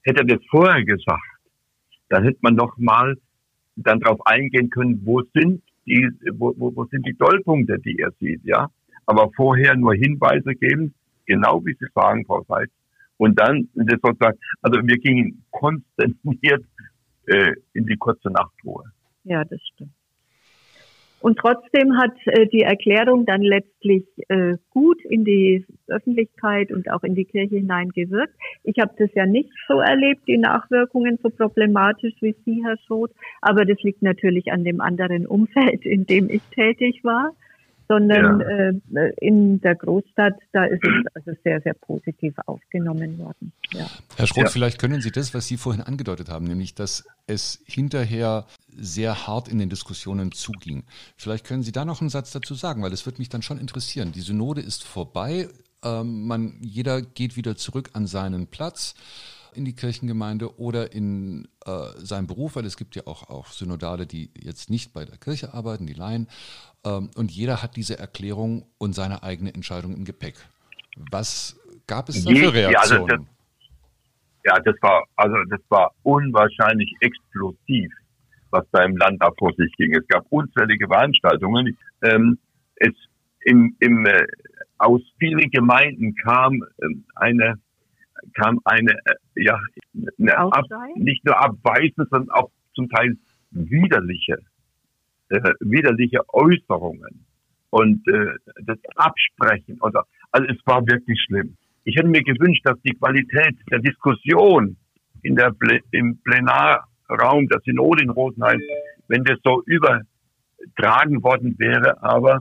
Hätte 0.02 0.20
er 0.20 0.36
das 0.36 0.44
vorher 0.50 0.84
gesagt, 0.84 1.22
dann 2.10 2.24
hätte 2.24 2.38
man 2.42 2.54
noch 2.54 2.76
mal 2.76 3.16
dann 3.76 3.98
darauf 4.00 4.20
eingehen 4.26 4.68
können, 4.68 5.00
wo 5.06 5.22
sind 5.32 5.62
die, 5.86 6.06
wo, 6.34 6.52
wo, 6.58 6.84
sind 6.84 7.06
die 7.06 7.16
Dollpunkte, 7.16 7.78
die 7.78 7.98
er 7.98 8.10
sieht, 8.20 8.44
ja. 8.44 8.68
Aber 9.06 9.30
vorher 9.34 9.74
nur 9.74 9.94
Hinweise 9.94 10.54
geben, 10.54 10.92
genau 11.24 11.64
wie 11.64 11.74
Sie 11.80 11.86
sagen, 11.94 12.26
Frau 12.26 12.44
Seitz. 12.48 12.70
Und 13.16 13.40
dann 13.40 13.70
das 13.74 13.98
sozusagen, 14.02 14.38
also 14.60 14.80
wir 14.82 14.98
gingen 14.98 15.42
konzentriert 15.50 16.64
äh, 17.24 17.54
in 17.72 17.86
die 17.86 17.96
kurze 17.96 18.28
Nachtruhe. 18.28 18.84
Ja, 19.24 19.44
das 19.44 19.60
stimmt. 19.72 19.95
Und 21.26 21.40
trotzdem 21.40 21.98
hat 21.98 22.14
äh, 22.26 22.46
die 22.46 22.60
Erklärung 22.60 23.26
dann 23.26 23.42
letztlich 23.42 24.04
äh, 24.28 24.58
gut 24.70 25.04
in 25.04 25.24
die 25.24 25.66
Öffentlichkeit 25.88 26.70
und 26.70 26.88
auch 26.88 27.02
in 27.02 27.16
die 27.16 27.24
Kirche 27.24 27.56
hineingewirkt. 27.56 28.32
Ich 28.62 28.78
habe 28.78 28.94
das 28.96 29.10
ja 29.14 29.26
nicht 29.26 29.50
so 29.66 29.80
erlebt, 29.80 30.20
die 30.28 30.38
Nachwirkungen 30.38 31.18
so 31.20 31.30
problematisch 31.30 32.14
wie 32.20 32.36
Sie, 32.44 32.62
Herr 32.64 32.76
Schroth, 32.86 33.10
aber 33.40 33.64
das 33.64 33.82
liegt 33.82 34.02
natürlich 34.02 34.52
an 34.52 34.62
dem 34.62 34.80
anderen 34.80 35.26
Umfeld, 35.26 35.84
in 35.84 36.06
dem 36.06 36.30
ich 36.30 36.42
tätig 36.54 37.02
war 37.02 37.32
sondern 37.88 38.40
ja. 38.40 39.00
äh, 39.00 39.12
in 39.20 39.60
der 39.60 39.74
Großstadt, 39.74 40.34
da 40.52 40.64
ist 40.64 40.82
es 40.82 41.14
also 41.14 41.38
sehr, 41.44 41.60
sehr 41.60 41.74
positiv 41.74 42.34
aufgenommen 42.46 43.18
worden. 43.18 43.52
Ja. 43.72 43.86
Herr 44.16 44.26
Schroth, 44.26 44.44
ja. 44.44 44.50
vielleicht 44.50 44.78
können 44.80 45.00
Sie 45.00 45.10
das, 45.10 45.34
was 45.34 45.46
Sie 45.46 45.56
vorhin 45.56 45.82
angedeutet 45.82 46.28
haben, 46.28 46.46
nämlich, 46.46 46.74
dass 46.74 47.04
es 47.26 47.62
hinterher 47.66 48.46
sehr 48.68 49.26
hart 49.26 49.48
in 49.48 49.58
den 49.58 49.68
Diskussionen 49.68 50.32
zuging. 50.32 50.84
Vielleicht 51.16 51.46
können 51.46 51.62
Sie 51.62 51.72
da 51.72 51.84
noch 51.84 52.00
einen 52.00 52.10
Satz 52.10 52.32
dazu 52.32 52.54
sagen, 52.54 52.82
weil 52.82 52.90
das 52.90 53.06
würde 53.06 53.18
mich 53.18 53.28
dann 53.28 53.42
schon 53.42 53.58
interessieren. 53.58 54.12
Die 54.12 54.20
Synode 54.20 54.60
ist 54.60 54.84
vorbei, 54.84 55.48
ähm, 55.82 56.26
man, 56.26 56.58
jeder 56.60 57.02
geht 57.02 57.36
wieder 57.36 57.56
zurück 57.56 57.90
an 57.92 58.06
seinen 58.06 58.46
Platz 58.46 58.94
in 59.56 59.64
die 59.64 59.74
Kirchengemeinde 59.74 60.58
oder 60.58 60.92
in 60.92 61.48
äh, 61.64 61.88
seinen 61.96 62.26
Beruf, 62.26 62.56
weil 62.56 62.66
es 62.66 62.76
gibt 62.76 62.94
ja 62.94 63.06
auch, 63.06 63.30
auch 63.30 63.48
Synodale, 63.48 64.06
die 64.06 64.30
jetzt 64.38 64.70
nicht 64.70 64.92
bei 64.92 65.04
der 65.04 65.16
Kirche 65.16 65.54
arbeiten, 65.54 65.86
die 65.86 65.94
Laien. 65.94 66.28
Ähm, 66.86 67.10
und 67.16 67.32
jeder 67.32 67.62
hat 67.62 67.76
diese 67.76 67.98
Erklärung 67.98 68.64
und 68.78 68.94
seine 68.94 69.22
eigene 69.22 69.52
Entscheidung 69.52 69.94
im 69.94 70.04
Gepäck. 70.04 70.36
Was 71.10 71.58
gab 71.86 72.08
es 72.08 72.24
da 72.24 72.30
für 72.30 72.54
Reaktionen? 72.54 72.72
Ja, 72.72 72.80
also 72.80 73.06
das, 73.06 73.20
ja, 74.44 74.60
das 74.60 74.82
war, 74.82 75.04
also 75.16 75.36
das 75.50 75.60
war 75.68 75.92
unwahrscheinlich 76.04 76.94
explosiv, 77.00 77.92
was 78.50 78.64
da 78.70 78.84
im 78.84 78.96
Land 78.96 79.20
da 79.20 79.30
vor 79.36 79.52
sich 79.58 79.72
ging. 79.76 79.94
Es 79.94 80.06
gab 80.06 80.24
unzählige 80.30 80.86
Veranstaltungen. 80.86 81.76
Ähm, 82.02 82.38
es 82.76 82.92
im, 83.40 83.76
im, 83.80 84.06
äh, 84.06 84.26
aus 84.78 85.00
vielen 85.18 85.50
Gemeinden 85.50 86.14
kam 86.16 86.62
äh, 86.62 86.86
eine 87.16 87.58
kam 88.34 88.60
eine 88.64 88.92
äh, 88.92 89.14
ja 89.42 89.58
eine 90.18 90.36
Ab, 90.36 90.64
nicht 90.96 91.24
nur 91.24 91.38
abweisende, 91.38 92.06
sondern 92.10 92.30
auch 92.30 92.50
zum 92.74 92.88
Teil 92.88 93.16
widerliche 93.50 94.38
äh, 95.28 95.40
widerliche 95.60 96.20
Äußerungen 96.32 97.26
und 97.70 98.06
äh, 98.08 98.34
das 98.64 98.78
Absprechen. 98.94 99.78
Also, 99.80 100.00
also 100.30 100.48
es 100.48 100.58
war 100.66 100.86
wirklich 100.86 101.20
schlimm. 101.26 101.56
Ich 101.84 101.96
hätte 101.96 102.08
mir 102.08 102.22
gewünscht, 102.22 102.62
dass 102.64 102.80
die 102.82 102.94
Qualität 102.94 103.56
der 103.70 103.78
Diskussion 103.78 104.76
in 105.22 105.36
der 105.36 105.54
im 105.92 106.18
Plenarraum 106.18 107.48
der 107.48 107.60
Synode 107.64 108.02
in 108.02 108.10
Rosenheim, 108.10 108.60
wenn 109.08 109.24
das 109.24 109.38
so 109.44 109.62
übertragen 109.66 111.22
worden 111.22 111.54
wäre, 111.58 112.02
aber 112.02 112.40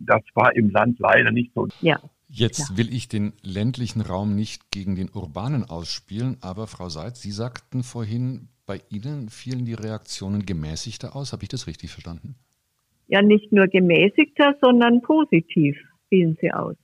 das 0.00 0.22
war 0.34 0.54
im 0.54 0.70
Land 0.70 0.98
leider 0.98 1.30
nicht 1.30 1.52
so. 1.54 1.68
Ja. 1.80 2.00
Jetzt 2.28 2.70
ja. 2.70 2.76
will 2.76 2.92
ich 2.92 3.08
den 3.08 3.32
ländlichen 3.42 4.02
Raum 4.02 4.34
nicht 4.34 4.70
gegen 4.70 4.96
den 4.96 5.10
urbanen 5.10 5.64
ausspielen, 5.64 6.36
aber 6.42 6.66
Frau 6.66 6.90
Seitz, 6.90 7.22
Sie 7.22 7.30
sagten 7.30 7.82
vorhin, 7.82 8.48
bei 8.68 8.80
Ihnen 8.90 9.30
fielen 9.30 9.64
die 9.64 9.74
Reaktionen 9.74 10.44
gemäßigter 10.44 11.16
aus. 11.16 11.32
Habe 11.32 11.42
ich 11.42 11.48
das 11.48 11.66
richtig 11.66 11.90
verstanden? 11.90 12.36
Ja, 13.08 13.22
nicht 13.22 13.50
nur 13.50 13.66
gemäßigter, 13.66 14.56
sondern 14.60 15.00
positiv 15.00 15.76
fielen 16.10 16.36
sie 16.40 16.52
aus. 16.52 16.76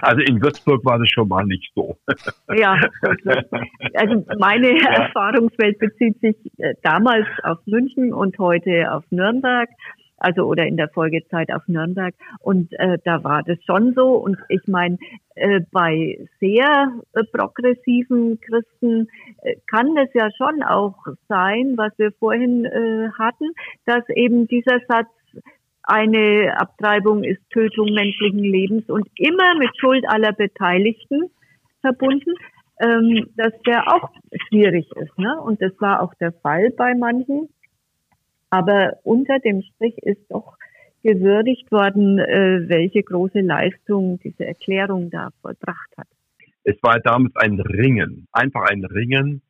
Also 0.00 0.22
in 0.22 0.42
Würzburg 0.42 0.82
war 0.86 0.98
das 0.98 1.10
schon 1.10 1.28
mal 1.28 1.44
nicht 1.44 1.70
so. 1.74 1.98
Ja, 2.56 2.80
also 3.94 4.24
meine 4.38 4.70
ja. 4.70 5.04
Erfahrungswelt 5.04 5.78
bezieht 5.78 6.18
sich 6.20 6.36
äh, 6.56 6.74
damals 6.82 7.26
auf 7.42 7.58
München 7.66 8.14
und 8.14 8.38
heute 8.38 8.90
auf 8.92 9.04
Nürnberg 9.10 9.68
also 10.16 10.42
oder 10.42 10.66
in 10.66 10.76
der 10.76 10.88
Folgezeit 10.88 11.52
auf 11.52 11.66
Nürnberg. 11.66 12.14
Und 12.40 12.72
äh, 12.78 12.98
da 13.04 13.22
war 13.24 13.42
das 13.42 13.58
schon 13.64 13.94
so. 13.94 14.14
Und 14.14 14.38
ich 14.48 14.66
meine, 14.66 14.98
äh, 15.34 15.60
bei 15.70 16.18
sehr 16.40 16.92
äh, 17.12 17.22
progressiven 17.32 18.40
Christen 18.40 19.08
äh, 19.42 19.56
kann 19.70 19.96
es 19.96 20.08
ja 20.14 20.28
schon 20.36 20.62
auch 20.62 20.96
sein, 21.28 21.74
was 21.76 21.92
wir 21.98 22.12
vorhin 22.12 22.64
äh, 22.64 23.10
hatten, 23.18 23.50
dass 23.84 24.08
eben 24.10 24.46
dieser 24.46 24.80
Satz 24.88 25.08
eine 25.82 26.58
Abtreibung 26.58 27.22
ist 27.22 27.40
Tötung 27.50 27.94
menschlichen 27.94 28.40
Lebens 28.40 28.88
und 28.88 29.08
immer 29.14 29.54
mit 29.56 29.70
Schuld 29.78 30.04
aller 30.08 30.32
Beteiligten 30.32 31.30
verbunden, 31.80 32.34
ähm, 32.80 33.28
dass 33.36 33.52
der 33.64 33.86
auch 33.86 34.10
schwierig 34.48 34.90
ist. 34.96 35.16
Ne? 35.18 35.40
Und 35.40 35.62
das 35.62 35.72
war 35.80 36.02
auch 36.02 36.12
der 36.14 36.32
Fall 36.32 36.70
bei 36.76 36.94
manchen. 36.94 37.48
Aber 38.50 38.94
unter 39.02 39.38
dem 39.40 39.62
Strich 39.62 39.98
ist 39.98 40.22
doch 40.30 40.56
gewürdigt 41.06 41.70
worden, 41.70 42.18
äh, 42.18 42.68
welche 42.68 43.02
große 43.02 43.40
Leistung 43.40 44.18
diese 44.24 44.44
Erklärung 44.44 45.08
da 45.10 45.30
vollbracht 45.40 45.96
hat. 45.96 46.08
Es 46.64 46.76
war 46.82 46.98
damals 46.98 47.34
ein 47.36 47.60
Ringen, 47.60 48.26
einfach 48.32 48.62
ein 48.68 48.84
Ringen. 48.84 49.40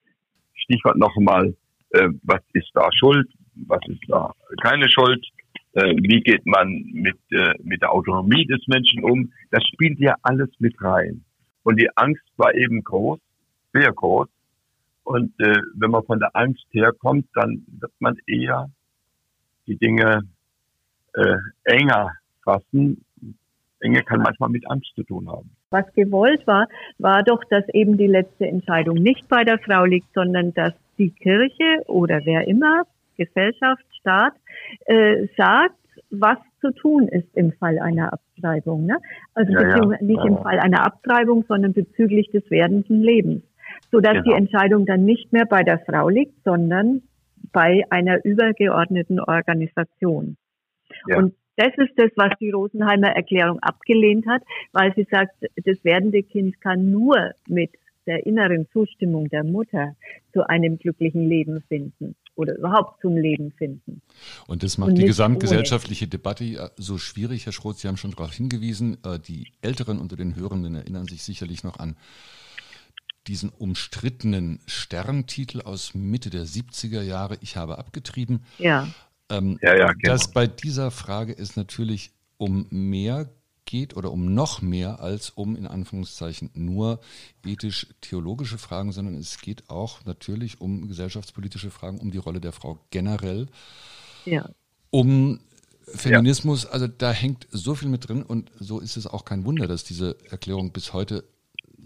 Stichwort 0.55 0.99
nochmal, 0.99 1.55
äh, 1.91 2.09
was 2.23 2.43
ist 2.53 2.71
da 2.75 2.91
Schuld, 2.93 3.27
was 3.67 3.81
ist 3.89 4.03
da 4.09 4.33
keine 4.63 4.87
Schuld, 4.91 5.27
äh, 5.73 5.95
wie 5.97 6.21
geht 6.21 6.45
man 6.45 6.69
mit, 6.93 7.17
mit 7.63 7.81
der 7.81 7.93
Autonomie 7.93 8.45
des 8.47 8.67
Menschen 8.67 9.03
um. 9.03 9.33
Das 9.51 9.65
spielt 9.73 9.99
ja 9.99 10.15
alles 10.23 10.51
mit 10.59 10.75
rein. 10.83 11.25
Und 11.63 11.81
die 11.81 11.89
Angst 11.97 12.25
war 12.37 12.55
eben 12.55 12.85
groß, 12.85 13.19
sehr 13.73 13.93
groß. 13.93 14.29
Und 15.05 15.33
wenn 15.39 15.91
man 15.91 16.05
von 16.05 16.19
der 16.19 16.35
Angst 16.35 16.67
herkommt, 16.73 17.27
dann 17.35 17.65
wird 17.81 17.93
man 18.01 18.17
eher 18.27 18.69
die 19.67 19.77
Dinge 19.77 20.23
äh, 21.15 21.37
enger 21.65 22.13
fassen. 22.43 23.05
Enge 23.81 24.03
kann 24.03 24.23
manchmal 24.23 24.49
mit 24.49 24.69
Angst 24.71 24.93
zu 24.95 25.03
tun 25.03 25.29
haben. 25.29 25.51
Was 25.71 25.93
gewollt 25.95 26.47
war, 26.47 26.69
war 26.99 27.23
doch, 27.23 27.43
dass 27.51 27.69
eben 27.71 27.99
die 27.99 28.07
letzte 28.07 28.47
Entscheidung 28.47 28.97
nicht 28.97 29.29
bei 29.29 29.45
der 29.45 29.59
Frau 29.59 29.85
liegt, 29.85 30.13
sondern 30.15 30.55
dass 30.55 30.73
die 30.99 31.11
Kirche 31.11 31.83
oder 31.87 32.21
wer 32.25 32.47
immer, 32.47 32.83
Gesellschaft, 33.17 33.85
Staat, 34.01 34.35
äh, 34.87 35.27
sagt, 35.37 35.75
was 36.11 36.39
zu 36.61 36.73
tun 36.73 37.09
ist 37.09 37.29
im 37.35 37.53
Fall 37.53 37.79
einer 37.79 38.13
Abtreibung. 38.13 38.87
Ne? 38.87 38.99
Also 39.35 39.53
ja, 39.53 39.77
ja. 39.77 39.99
nicht 40.01 40.25
im 40.25 40.39
Fall 40.39 40.59
einer 40.61 40.85
Abtreibung, 40.87 41.45
sondern 41.49 41.73
bezüglich 41.73 42.31
des 42.31 42.49
werdenden 42.51 43.03
Lebens. 43.03 43.43
Sodass 43.91 44.15
genau. 44.15 44.25
die 44.25 44.33
Entscheidung 44.33 44.87
dann 44.87 45.05
nicht 45.05 45.33
mehr 45.33 45.45
bei 45.45 45.63
der 45.63 45.79
Frau 45.81 46.09
liegt, 46.09 46.43
sondern 46.45 47.03
bei 47.57 47.85
einer 47.89 48.23
übergeordneten 48.23 49.19
Organisation. 49.19 50.37
Ja. 51.09 51.17
Und 51.17 51.35
das 51.57 51.73
ist 51.79 51.95
das, 51.97 52.11
was 52.15 52.33
die 52.39 52.51
Rosenheimer 52.51 53.09
Erklärung 53.09 53.61
abgelehnt 53.61 54.27
hat, 54.27 54.43
weil 54.73 54.93
sie 54.95 55.07
sagt, 55.11 55.33
das 55.65 55.83
werdende 55.83 56.23
Kind 56.23 56.61
kann 56.61 56.91
nur 56.91 57.33
mit 57.49 57.71
der 58.07 58.27
inneren 58.27 58.69
Zustimmung 58.75 59.31
der 59.31 59.43
Mutter 59.43 59.97
zu 60.35 60.47
einem 60.47 60.79
glücklichen 60.79 61.27
Leben 61.31 61.63
finden 61.67 62.15
oder 62.35 62.59
überhaupt 62.59 63.01
zum 63.01 63.17
Leben 63.17 63.53
finden. 63.53 64.03
Und 64.47 64.63
das 64.63 64.77
macht 64.77 64.91
Und 64.91 64.99
die 64.99 65.07
gesamtgesellschaftliche 65.07 66.05
ohne. 66.05 66.11
Debatte 66.11 66.71
so 66.77 66.99
schwierig, 66.99 67.47
Herr 67.47 67.55
Schroth, 67.55 67.79
Sie 67.79 67.89
haben 67.89 67.97
schon 67.97 68.11
darauf 68.11 68.35
hingewiesen. 68.35 68.99
Äh, 69.03 69.19
die 69.19 69.47
Älteren 69.63 69.99
unter 69.99 70.17
den 70.17 70.37
Hörenden 70.37 70.75
erinnern 70.75 71.07
sich 71.07 71.23
sicherlich 71.23 71.65
noch 71.65 71.79
an 71.79 71.97
diesen 73.27 73.51
umstrittenen 73.51 74.61
Sterntitel 74.67 75.61
aus 75.63 75.95
Mitte 75.95 76.31
der 76.31 76.47
70er 76.47 77.03
Jahre, 77.03 77.39
Ich 77.41 77.57
habe 77.57 77.79
abgetrieben. 77.79 78.45
Ja. 78.59 78.89
Ähm, 79.29 79.59
ja, 79.63 79.77
ja, 79.77 79.93
genau. 79.93 80.13
Dass 80.13 80.31
bei 80.31 80.47
dieser 80.47 80.91
Frage 80.91 81.37
es 81.37 81.57
natürlich 81.57 82.13
um 82.37 82.67
mehr 82.71 83.29
geht 83.65 83.97
oder 83.97 84.13
um 84.13 84.33
noch 84.33 84.63
mehr 84.63 85.01
als 85.01 85.31
um 85.31 85.57
in 85.57 85.67
Anführungszeichen 85.67 86.51
nur 86.55 87.01
ethisch-theologische 87.45 88.59
Fragen, 88.59 88.93
sondern 88.93 89.17
es 89.17 89.41
geht 89.41 89.69
auch 89.69 90.05
natürlich 90.05 90.61
um 90.61 90.87
gesellschaftspolitische 90.89 91.71
Fragen, 91.71 91.99
um 91.99 92.13
die 92.13 92.19
Rolle 92.19 92.41
der 92.41 92.53
Frau 92.53 92.79
generell, 92.91 93.49
ja. 94.25 94.49
um 94.91 95.41
Feminismus. 95.83 96.65
Ja. 96.65 96.71
Also 96.71 96.87
da 96.87 97.11
hängt 97.11 97.49
so 97.51 97.75
viel 97.75 97.89
mit 97.89 98.09
drin 98.09 98.23
und 98.23 98.51
so 98.59 98.79
ist 98.79 98.97
es 98.97 99.07
auch 99.07 99.25
kein 99.25 99.45
Wunder, 99.45 99.67
dass 99.67 99.85
diese 99.85 100.17
Erklärung 100.31 100.73
bis 100.73 100.93
heute 100.93 101.25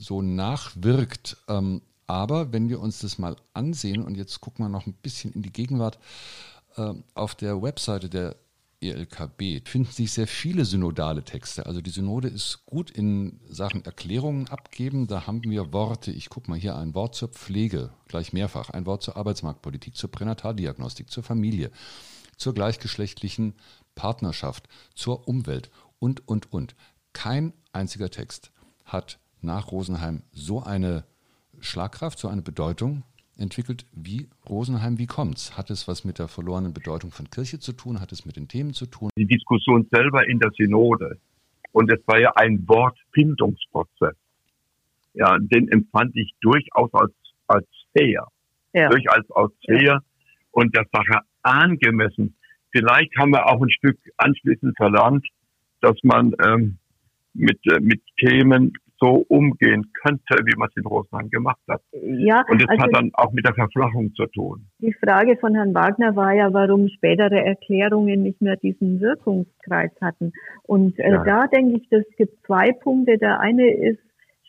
so 0.00 0.22
nachwirkt. 0.22 1.36
Ähm, 1.48 1.82
aber 2.06 2.52
wenn 2.52 2.68
wir 2.68 2.80
uns 2.80 3.00
das 3.00 3.18
mal 3.18 3.36
ansehen, 3.54 4.02
und 4.02 4.16
jetzt 4.16 4.40
gucken 4.40 4.64
wir 4.64 4.68
noch 4.68 4.86
ein 4.86 4.94
bisschen 4.94 5.32
in 5.32 5.42
die 5.42 5.52
Gegenwart, 5.52 5.98
äh, 6.76 6.94
auf 7.14 7.34
der 7.34 7.62
Webseite 7.62 8.08
der 8.08 8.36
ELKB 8.80 9.68
finden 9.68 9.92
sich 9.92 10.12
sehr 10.12 10.26
viele 10.26 10.64
synodale 10.64 11.22
Texte. 11.22 11.66
Also 11.66 11.82
die 11.82 11.90
Synode 11.90 12.28
ist 12.28 12.64
gut 12.64 12.90
in 12.90 13.38
Sachen 13.46 13.84
Erklärungen 13.84 14.48
abgeben. 14.48 15.06
Da 15.06 15.26
haben 15.26 15.44
wir 15.44 15.72
Worte, 15.72 16.10
ich 16.10 16.30
gucke 16.30 16.50
mal 16.50 16.58
hier, 16.58 16.76
ein 16.76 16.94
Wort 16.94 17.14
zur 17.14 17.28
Pflege, 17.28 17.90
gleich 18.08 18.32
mehrfach, 18.32 18.70
ein 18.70 18.86
Wort 18.86 19.02
zur 19.02 19.16
Arbeitsmarktpolitik, 19.16 19.96
zur 19.96 20.10
Pränataldiagnostik, 20.10 21.10
zur 21.10 21.22
Familie, 21.22 21.70
zur 22.38 22.54
gleichgeschlechtlichen 22.54 23.54
Partnerschaft, 23.94 24.66
zur 24.94 25.28
Umwelt 25.28 25.70
und, 25.98 26.26
und, 26.26 26.50
und. 26.52 26.74
Kein 27.12 27.52
einziger 27.72 28.10
Text 28.10 28.50
hat 28.84 29.18
nach 29.42 29.72
Rosenheim 29.72 30.22
so 30.33 30.62
eine 30.62 31.05
Schlagkraft, 31.61 32.18
so 32.18 32.29
eine 32.29 32.42
Bedeutung 32.42 33.05
entwickelt 33.38 33.87
wie 33.92 34.29
Rosenheim. 34.48 34.98
Wie 34.98 35.07
kommt's? 35.07 35.57
Hat 35.57 35.70
es 35.70 35.88
was 35.88 36.05
mit 36.05 36.18
der 36.18 36.29
verlorenen 36.29 36.74
Bedeutung 36.74 37.11
von 37.11 37.31
Kirche 37.31 37.59
zu 37.59 37.72
tun? 37.72 38.00
Hat 38.00 38.12
es 38.12 38.26
mit 38.26 38.37
den 38.37 38.48
Themen 38.48 38.74
zu 38.74 38.87
tun? 38.87 39.11
Die 39.16 39.26
Diskussion 39.26 39.87
selber 39.90 40.29
in 40.29 40.38
der 40.38 40.50
Synode. 40.57 41.18
Und 41.72 41.90
es 41.90 42.00
war 42.07 42.20
ja 42.20 42.33
ein 42.37 42.66
Wortfindungsprozess. 42.68 44.16
Ja, 45.14 45.38
den 45.38 45.68
empfand 45.68 46.14
ich 46.16 46.33
durchaus 46.40 46.92
als, 46.92 47.12
als 47.46 47.66
fair. 47.96 48.26
Ja. 48.72 48.88
Durchaus 48.88 49.31
als 49.35 49.53
fair 49.64 49.83
ja. 49.83 50.00
und 50.53 50.74
der 50.76 50.87
Sache 50.92 51.20
angemessen. 51.42 52.37
Vielleicht 52.70 53.16
haben 53.18 53.33
wir 53.33 53.46
auch 53.46 53.61
ein 53.61 53.70
Stück 53.70 53.98
anschließend 54.18 54.76
verlernt, 54.76 55.26
dass 55.81 55.96
man 56.03 56.35
ähm, 56.44 56.79
mit, 57.35 57.59
äh, 57.66 57.81
mit 57.81 58.03
Themen 58.18 58.72
so 59.00 59.24
umgehen 59.28 59.90
könnte, 60.02 60.36
wie 60.44 60.56
man 60.58 60.68
es 60.68 60.76
in 60.76 60.86
Rosenheim 60.86 61.30
gemacht 61.30 61.60
hat. 61.68 61.80
Ja, 61.92 62.44
und 62.48 62.60
das 62.60 62.68
also 62.68 62.82
hat 62.82 62.90
dann 62.92 63.10
auch 63.14 63.32
mit 63.32 63.46
der 63.46 63.54
Verflachung 63.54 64.12
zu 64.14 64.26
tun. 64.26 64.66
Die 64.78 64.92
Frage 64.92 65.36
von 65.38 65.54
Herrn 65.54 65.74
Wagner 65.74 66.14
war 66.16 66.32
ja, 66.32 66.52
warum 66.52 66.88
spätere 66.88 67.44
Erklärungen 67.44 68.22
nicht 68.22 68.40
mehr 68.40 68.56
diesen 68.56 69.00
Wirkungskreis 69.00 69.92
hatten. 70.00 70.32
Und 70.64 70.98
äh, 70.98 71.12
ja. 71.12 71.24
da 71.24 71.46
denke 71.46 71.78
ich, 71.78 71.88
es 71.90 72.04
gibt 72.16 72.44
zwei 72.46 72.72
Punkte. 72.72 73.16
Der 73.18 73.40
eine 73.40 73.70
ist 73.74 74.00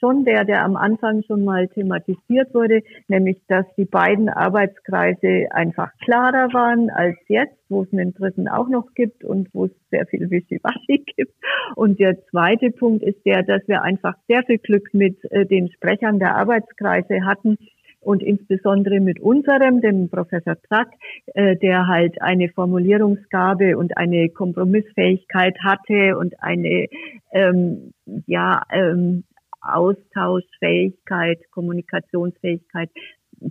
schon 0.01 0.25
der, 0.25 0.43
der 0.43 0.65
am 0.65 0.75
Anfang 0.75 1.23
schon 1.23 1.45
mal 1.45 1.67
thematisiert 1.69 2.53
wurde, 2.53 2.81
nämlich 3.07 3.37
dass 3.47 3.65
die 3.77 3.85
beiden 3.85 4.27
Arbeitskreise 4.27 5.47
einfach 5.51 5.91
klarer 6.03 6.51
waren 6.53 6.89
als 6.89 7.15
jetzt, 7.27 7.55
wo 7.69 7.83
es 7.83 7.93
einen 7.93 8.13
dritten 8.13 8.49
auch 8.49 8.67
noch 8.67 8.93
gibt 8.95 9.23
und 9.23 9.47
wo 9.53 9.65
es 9.65 9.71
sehr 9.91 10.05
viel 10.07 10.29
Wischiwaschi 10.29 11.05
gibt. 11.15 11.33
Und 11.75 11.99
der 11.99 12.17
zweite 12.25 12.71
Punkt 12.71 13.03
ist 13.03 13.23
der, 13.25 13.43
dass 13.43 13.61
wir 13.67 13.83
einfach 13.83 14.15
sehr 14.27 14.43
viel 14.43 14.57
Glück 14.57 14.93
mit 14.93 15.17
äh, 15.31 15.45
den 15.45 15.71
Sprechern 15.71 16.19
der 16.19 16.35
Arbeitskreise 16.35 17.23
hatten, 17.23 17.57
und 18.01 18.23
insbesondere 18.23 18.99
mit 18.99 19.19
unserem, 19.19 19.79
dem 19.79 20.09
Professor 20.09 20.55
Zack, 20.67 20.89
äh, 21.33 21.55
der 21.57 21.87
halt 21.87 22.21
eine 22.21 22.49
Formulierungsgabe 22.49 23.77
und 23.77 23.95
eine 23.95 24.29
Kompromissfähigkeit 24.29 25.55
hatte 25.63 26.17
und 26.17 26.33
eine 26.41 26.87
ähm, 27.31 27.93
ja 28.25 28.63
ähm, 28.71 29.23
Austauschfähigkeit, 29.61 31.39
Kommunikationsfähigkeit, 31.51 32.89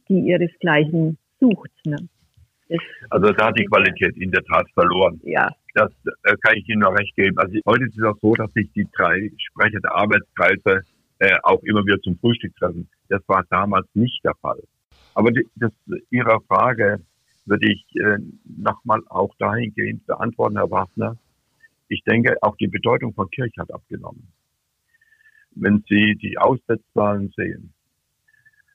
die 0.08 0.20
ihresgleichen 0.28 1.18
sucht. 1.40 1.70
Ne? 1.84 1.96
also 3.10 3.32
da 3.32 3.46
hat 3.46 3.58
die 3.58 3.64
Qualität 3.64 4.16
in 4.16 4.30
der 4.30 4.44
Tat 4.44 4.66
verloren. 4.74 5.20
Ja. 5.24 5.48
Das 5.74 5.90
äh, 6.24 6.36
kann 6.40 6.56
ich 6.56 6.68
Ihnen 6.68 6.80
noch 6.80 6.96
recht 6.96 7.14
geben. 7.16 7.36
Also 7.38 7.58
heute 7.66 7.84
ist 7.84 7.98
es 7.98 8.04
auch 8.04 8.16
so, 8.20 8.34
dass 8.34 8.52
sich 8.52 8.70
die 8.72 8.86
drei 8.96 9.30
Sprecher 9.38 9.80
der 9.80 9.94
Arbeitskreise 9.94 10.82
äh, 11.18 11.36
auch 11.42 11.62
immer 11.62 11.84
wieder 11.84 12.00
zum 12.00 12.18
Frühstück 12.18 12.54
treffen. 12.56 12.88
Das 13.08 13.22
war 13.28 13.44
damals 13.50 13.86
nicht 13.94 14.24
der 14.24 14.34
Fall. 14.40 14.60
Aber 15.14 15.30
die, 15.30 15.46
das, 15.56 15.72
Ihrer 16.10 16.40
Frage 16.42 17.00
würde 17.46 17.72
ich 17.72 17.84
äh, 17.96 18.18
nochmal 18.44 19.00
auch 19.08 19.34
dahingehend 19.38 20.06
beantworten, 20.06 20.56
Herr 20.56 20.70
Wagner. 20.70 21.16
Ich 21.88 22.02
denke, 22.04 22.36
auch 22.42 22.56
die 22.56 22.68
Bedeutung 22.68 23.14
von 23.14 23.28
Kirche 23.30 23.60
hat 23.60 23.72
abgenommen 23.72 24.28
wenn 25.52 25.84
Sie 25.88 26.16
die 26.16 26.38
Aussetzzahlen 26.38 27.32
sehen, 27.36 27.72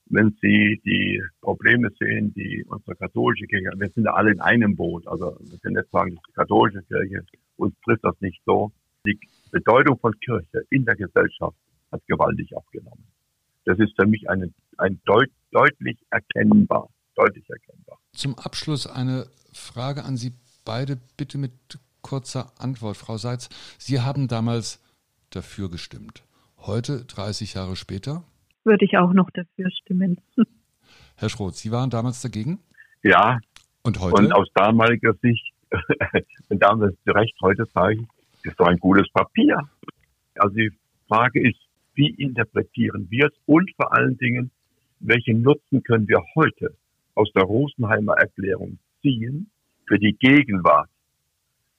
wenn 0.08 0.38
Sie 0.42 0.80
die 0.86 1.22
Probleme 1.42 1.90
sehen, 2.00 2.34
die 2.34 2.64
unsere 2.68 2.96
katholische 2.96 3.48
Kirche, 3.48 3.72
wir 3.76 3.90
sind 3.90 4.06
ja 4.06 4.14
alle 4.14 4.32
in 4.32 4.42
einem 4.42 4.76
Boot, 4.76 5.08
also 5.08 5.38
wir 5.40 5.58
können 5.60 5.76
nicht 5.76 5.92
sagen, 5.92 6.12
die 6.12 6.34
katholische 6.34 6.84
Kirche, 6.84 7.26
uns 7.58 7.74
trifft 7.84 8.04
das 8.04 8.16
nicht 8.20 8.42
so. 8.46 8.72
Die 9.06 9.18
Bedeutung 9.52 9.98
von 10.00 10.14
Kirche 10.20 10.66
in 10.70 10.86
der 10.86 10.96
Gesellschaft 10.96 11.58
hat 11.92 12.06
gewaltig 12.08 12.56
abgenommen. 12.56 13.06
Das 13.66 13.80
ist 13.80 13.94
für 14.00 14.06
mich 14.06 14.30
eine, 14.30 14.54
ein 14.78 15.02
deut, 15.06 15.30
deutlich 15.52 15.98
erkennbar, 16.12 16.88
deutlich 17.16 17.50
erkennbar. 17.50 17.98
Zum 18.14 18.36
Abschluss 18.38 18.86
eine 18.86 19.28
Frage 19.54 20.04
an 20.04 20.18
Sie 20.18 20.34
beide, 20.66 20.98
bitte 21.18 21.38
mit 21.38 21.52
kurzer 22.02 22.52
Antwort, 22.60 22.98
Frau 22.98 23.18
Seitz. 23.18 23.50
Sie 23.80 24.02
haben 24.02 24.28
damals 24.28 24.80
dafür 25.32 25.70
gestimmt. 25.72 26.24
Heute, 26.68 27.06
30 27.06 27.54
Jahre 27.54 27.76
später? 27.76 28.24
Würde 28.64 28.86
ich 28.86 28.98
auch 28.98 29.14
noch 29.14 29.30
dafür 29.30 29.70
stimmen. 29.70 30.20
Herr 31.16 31.30
Schroth, 31.30 31.54
Sie 31.54 31.72
waren 31.72 31.92
damals 31.92 32.24
dagegen? 32.24 32.58
Ja. 33.04 33.38
Und 33.84 34.00
heute? 34.00 34.16
Und 34.16 34.34
aus 34.34 34.48
damaliger 34.56 35.14
Sicht, 35.22 35.54
und 36.50 36.64
damals 36.64 36.96
recht 37.06 37.36
heute 37.44 37.66
sage 37.72 37.94
ich, 37.94 38.50
ist 38.50 38.60
doch 38.60 38.66
ein 38.66 38.80
gutes 38.80 39.08
Papier. 39.14 39.60
Also 40.40 40.56
die 40.56 40.72
Frage 41.08 41.48
ist, 41.48 41.60
wie 41.94 42.10
interpretieren 42.10 43.06
wir 43.12 43.28
es 43.28 43.34
und 43.46 43.70
vor 43.76 43.94
allen 43.94 44.18
Dingen, 44.18 44.50
welchen 45.02 45.44
Nutzen 45.44 45.84
können 45.84 46.08
wir 46.08 46.24
heute 46.34 46.76
aus 47.14 47.32
der 47.36 47.44
Rosenheimer 47.44 48.14
Erklärung 48.14 48.80
ziehen 49.04 49.52
für 49.86 50.00
die 50.00 50.14
Gegenwart? 50.14 50.90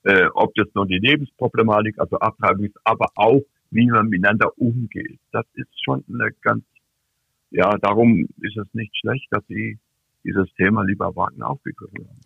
Äh, 0.04 0.28
ob 0.34 0.54
das 0.54 0.68
nun 0.74 0.86
die 0.86 1.00
Lebensproblematik, 1.00 1.98
also 1.98 2.20
Abtreibung 2.20 2.66
ist, 2.66 2.78
aber 2.84 3.08
auch 3.16 3.42
wie 3.70 3.86
man 3.86 4.08
miteinander 4.08 4.56
umgeht. 4.58 5.20
Das 5.32 5.44
ist 5.54 5.68
schon 5.84 6.04
eine 6.08 6.32
ganz, 6.42 6.64
ja, 7.50 7.76
darum 7.78 8.26
ist 8.40 8.56
es 8.56 8.66
nicht 8.72 8.96
schlecht, 8.96 9.26
dass 9.30 9.44
Sie 9.48 9.78
dieses 10.24 10.48
Thema 10.56 10.82
lieber 10.82 11.14
Wagner 11.14 11.48
aufgegriffen 11.48 12.08
haben. 12.08 12.20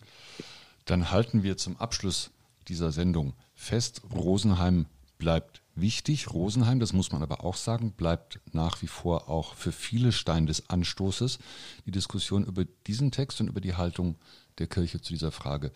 Dann 0.86 1.10
halten 1.10 1.42
wir 1.42 1.56
zum 1.56 1.76
Abschluss 1.76 2.32
dieser 2.68 2.92
Sendung 2.92 3.34
fest, 3.54 4.02
Rosenheim 4.14 4.86
bleibt 5.18 5.62
wichtig. 5.74 6.32
Rosenheim, 6.32 6.80
das 6.80 6.92
muss 6.92 7.12
man 7.12 7.22
aber 7.22 7.44
auch 7.44 7.54
sagen, 7.54 7.92
bleibt 7.92 8.40
nach 8.52 8.82
wie 8.82 8.88
vor 8.88 9.28
auch 9.28 9.54
für 9.54 9.70
viele 9.70 10.12
Stein 10.12 10.46
des 10.46 10.68
Anstoßes. 10.68 11.38
Die 11.86 11.92
Diskussion 11.92 12.44
über 12.44 12.64
diesen 12.86 13.12
Text 13.12 13.40
und 13.40 13.48
über 13.48 13.60
die 13.60 13.74
Haltung 13.74 14.16
der 14.58 14.66
Kirche 14.66 15.00
zu 15.00 15.12
dieser 15.12 15.30
Frage 15.30 15.70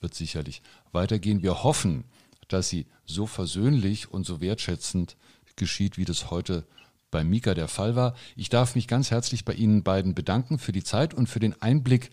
wird 0.00 0.14
sicherlich 0.14 0.62
weitergehen. 0.92 1.42
Wir 1.42 1.64
hoffen, 1.64 2.04
dass 2.48 2.68
sie 2.68 2.86
so 3.04 3.26
versöhnlich 3.26 4.10
und 4.10 4.24
so 4.24 4.40
wertschätzend 4.40 5.16
geschieht, 5.56 5.98
wie 5.98 6.04
das 6.04 6.30
heute 6.30 6.64
bei 7.10 7.22
Mika 7.24 7.54
der 7.54 7.68
Fall 7.68 7.94
war. 7.94 8.14
Ich 8.36 8.48
darf 8.48 8.74
mich 8.74 8.88
ganz 8.88 9.10
herzlich 9.10 9.44
bei 9.44 9.52
Ihnen 9.52 9.82
beiden 9.82 10.14
bedanken 10.14 10.58
für 10.58 10.72
die 10.72 10.82
Zeit 10.82 11.14
und 11.14 11.28
für 11.28 11.40
den 11.40 11.60
Einblick 11.60 12.10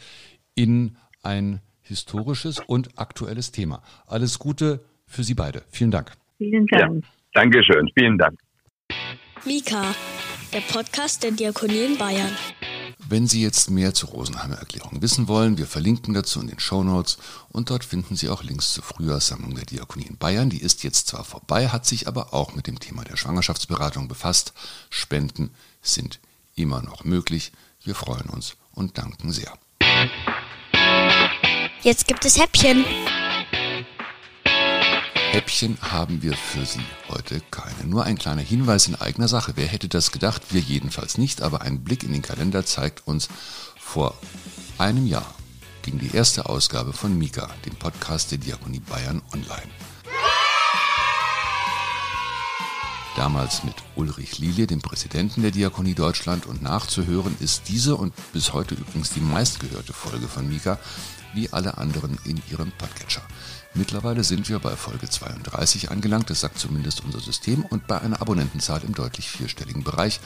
in 0.55 0.97
ein 1.23 1.61
historisches 1.81 2.59
und 2.59 2.99
aktuelles 2.99 3.51
Thema. 3.51 3.81
Alles 4.05 4.39
Gute 4.39 4.83
für 5.07 5.23
Sie 5.23 5.33
beide. 5.33 5.63
Vielen 5.69 5.91
Dank. 5.91 6.11
Vielen 6.37 6.67
Dank. 6.67 7.03
Ja, 7.03 7.09
Dankeschön. 7.33 7.89
Vielen 7.97 8.17
Dank. 8.17 8.37
Mika, 9.45 9.95
der 10.53 10.61
Podcast 10.61 11.23
der 11.23 11.31
Diakonie 11.31 11.85
in 11.85 11.97
Bayern. 11.97 12.29
Wenn 13.11 13.27
Sie 13.27 13.41
jetzt 13.41 13.71
mehr 13.71 13.95
zur 13.95 14.09
Rosenheimer 14.09 14.57
Erklärung 14.57 15.01
wissen 15.01 15.27
wollen, 15.27 15.57
wir 15.57 15.65
verlinken 15.65 16.13
dazu 16.13 16.39
in 16.41 16.47
den 16.47 16.59
Show 16.59 16.83
Notes 16.83 17.17
und 17.51 17.71
dort 17.71 17.83
finden 17.83 18.15
Sie 18.15 18.29
auch 18.29 18.43
Links 18.43 18.73
zur 18.73 18.83
Frühjahrssammlung 18.83 19.55
der 19.55 19.65
Diakonie 19.65 20.05
in 20.05 20.17
Bayern. 20.17 20.51
Die 20.51 20.61
ist 20.61 20.83
jetzt 20.83 21.07
zwar 21.07 21.23
vorbei, 21.23 21.69
hat 21.69 21.87
sich 21.87 22.07
aber 22.07 22.35
auch 22.35 22.53
mit 22.53 22.67
dem 22.67 22.79
Thema 22.79 23.03
der 23.03 23.17
Schwangerschaftsberatung 23.17 24.07
befasst. 24.07 24.53
Spenden 24.91 25.49
sind 25.81 26.19
immer 26.53 26.83
noch 26.83 27.03
möglich. 27.03 27.51
Wir 27.83 27.95
freuen 27.95 28.29
uns 28.29 28.57
und 28.73 28.99
danken 28.99 29.31
sehr. 29.31 29.57
Jetzt 31.81 32.07
gibt 32.07 32.25
es 32.25 32.39
Häppchen. 32.39 32.85
Häppchen 35.31 35.77
haben 35.79 36.23
wir 36.23 36.33
für 36.33 36.65
Sie 36.65 36.81
heute 37.07 37.39
keine. 37.51 37.83
Nur 37.85 38.03
ein 38.03 38.17
kleiner 38.17 38.41
Hinweis 38.41 38.87
in 38.87 38.95
eigener 38.95 39.27
Sache. 39.27 39.53
Wer 39.55 39.67
hätte 39.67 39.87
das 39.87 40.11
gedacht? 40.11 40.41
Wir 40.49 40.59
jedenfalls 40.59 41.19
nicht, 41.19 41.43
aber 41.43 41.61
ein 41.61 41.83
Blick 41.83 42.01
in 42.03 42.13
den 42.13 42.23
Kalender 42.23 42.65
zeigt 42.65 43.05
uns, 43.05 43.29
vor 43.77 44.15
einem 44.79 45.05
Jahr 45.05 45.35
ging 45.83 45.99
die 45.99 46.15
erste 46.15 46.47
Ausgabe 46.49 46.93
von 46.93 47.15
Mika, 47.15 47.47
dem 47.63 47.75
Podcast 47.75 48.31
der 48.31 48.39
Diakonie 48.39 48.79
Bayern, 48.79 49.21
online. 49.31 49.71
Damals 53.15 53.63
mit 53.63 53.75
Ulrich 53.95 54.39
Lilie, 54.39 54.65
dem 54.65 54.81
Präsidenten 54.81 55.43
der 55.43 55.51
Diakonie 55.51 55.93
Deutschland, 55.93 56.47
und 56.47 56.63
nachzuhören 56.63 57.35
ist 57.39 57.63
diese 57.67 57.95
und 57.95 58.13
bis 58.33 58.53
heute 58.53 58.73
übrigens 58.73 59.11
die 59.11 59.21
meistgehörte 59.21 59.93
Folge 59.93 60.27
von 60.27 60.49
Mika, 60.49 60.79
wie 61.35 61.53
alle 61.53 61.77
anderen 61.77 62.17
in 62.25 62.41
ihrem 62.49 62.71
Podcatcher. 62.71 63.21
Mittlerweile 63.79 64.25
sind 64.25 64.49
wir 64.49 64.59
bei 64.59 64.75
Folge 64.75 65.09
32 65.09 65.89
angelangt, 65.89 66.29
das 66.29 66.41
sagt 66.41 66.59
zumindest 66.59 67.01
unser 67.05 67.21
System, 67.21 67.63
und 67.63 67.87
bei 67.87 68.01
einer 68.01 68.21
Abonnentenzahl 68.21 68.83
im 68.83 68.93
deutlich 68.93 69.29
vierstelligen 69.29 69.85
Bereich. 69.85 70.19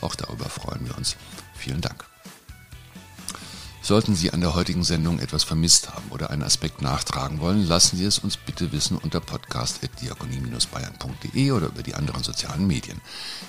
Auch 0.00 0.16
darüber 0.16 0.46
freuen 0.46 0.84
wir 0.84 0.98
uns. 0.98 1.14
Vielen 1.54 1.80
Dank. 1.80 2.04
Sollten 3.88 4.14
Sie 4.14 4.30
an 4.34 4.42
der 4.42 4.54
heutigen 4.54 4.84
Sendung 4.84 5.18
etwas 5.18 5.44
vermisst 5.44 5.94
haben 5.94 6.10
oder 6.10 6.28
einen 6.28 6.42
Aspekt 6.42 6.82
nachtragen 6.82 7.40
wollen, 7.40 7.66
lassen 7.66 7.96
Sie 7.96 8.04
es 8.04 8.18
uns 8.18 8.36
bitte 8.36 8.70
wissen 8.70 8.98
unter 8.98 9.18
podcast.diakonie-bayern.de 9.18 11.52
oder 11.52 11.68
über 11.68 11.82
die 11.82 11.94
anderen 11.94 12.22
sozialen 12.22 12.66
Medien. 12.66 13.00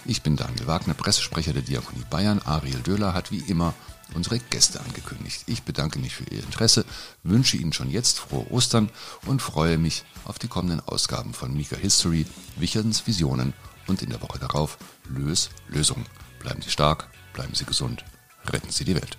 Ich 0.06 0.22
bin 0.22 0.38
Daniel 0.38 0.66
Wagner, 0.66 0.94
Pressesprecher 0.94 1.52
der 1.52 1.64
Diakonie 1.64 2.06
Bayern. 2.10 2.40
Ariel 2.46 2.80
Döhler 2.80 3.14
hat 3.14 3.34
wie 3.34 3.44
immer 3.50 3.74
unsere 4.14 4.40
Gäste 4.40 4.80
angekündigt. 4.80 5.44
Ich 5.46 5.64
bedanke 5.64 6.00
mich 6.00 6.16
für 6.16 6.24
Ihr 6.34 6.42
Interesse, 6.42 6.86
wünsche 7.24 7.58
Ihnen 7.58 7.74
schon 7.74 7.92
jetzt 7.92 8.20
frohe 8.20 8.50
Ostern 8.50 8.90
und 9.26 9.42
freue 9.42 9.78
mich 9.78 10.06
auf 10.24 10.40
die 10.40 10.48
kommenden 10.48 10.80
Ausgaben 10.88 11.34
von 11.34 11.54
Mika 11.54 11.76
History, 11.76 12.26
Wicherns 12.56 13.06
Visionen 13.06 13.54
und 13.88 14.02
in 14.02 14.10
der 14.10 14.22
Woche 14.22 14.40
darauf 14.40 14.78
Lös 15.04 15.50
Lösung. 15.68 16.06
Bleiben 16.40 16.62
Sie 16.62 16.70
stark, 16.70 17.10
bleiben 17.34 17.56
Sie 17.56 17.66
gesund, 17.66 18.06
retten 18.48 18.72
Sie 18.72 18.86
die 18.86 18.96
Welt. 18.96 19.18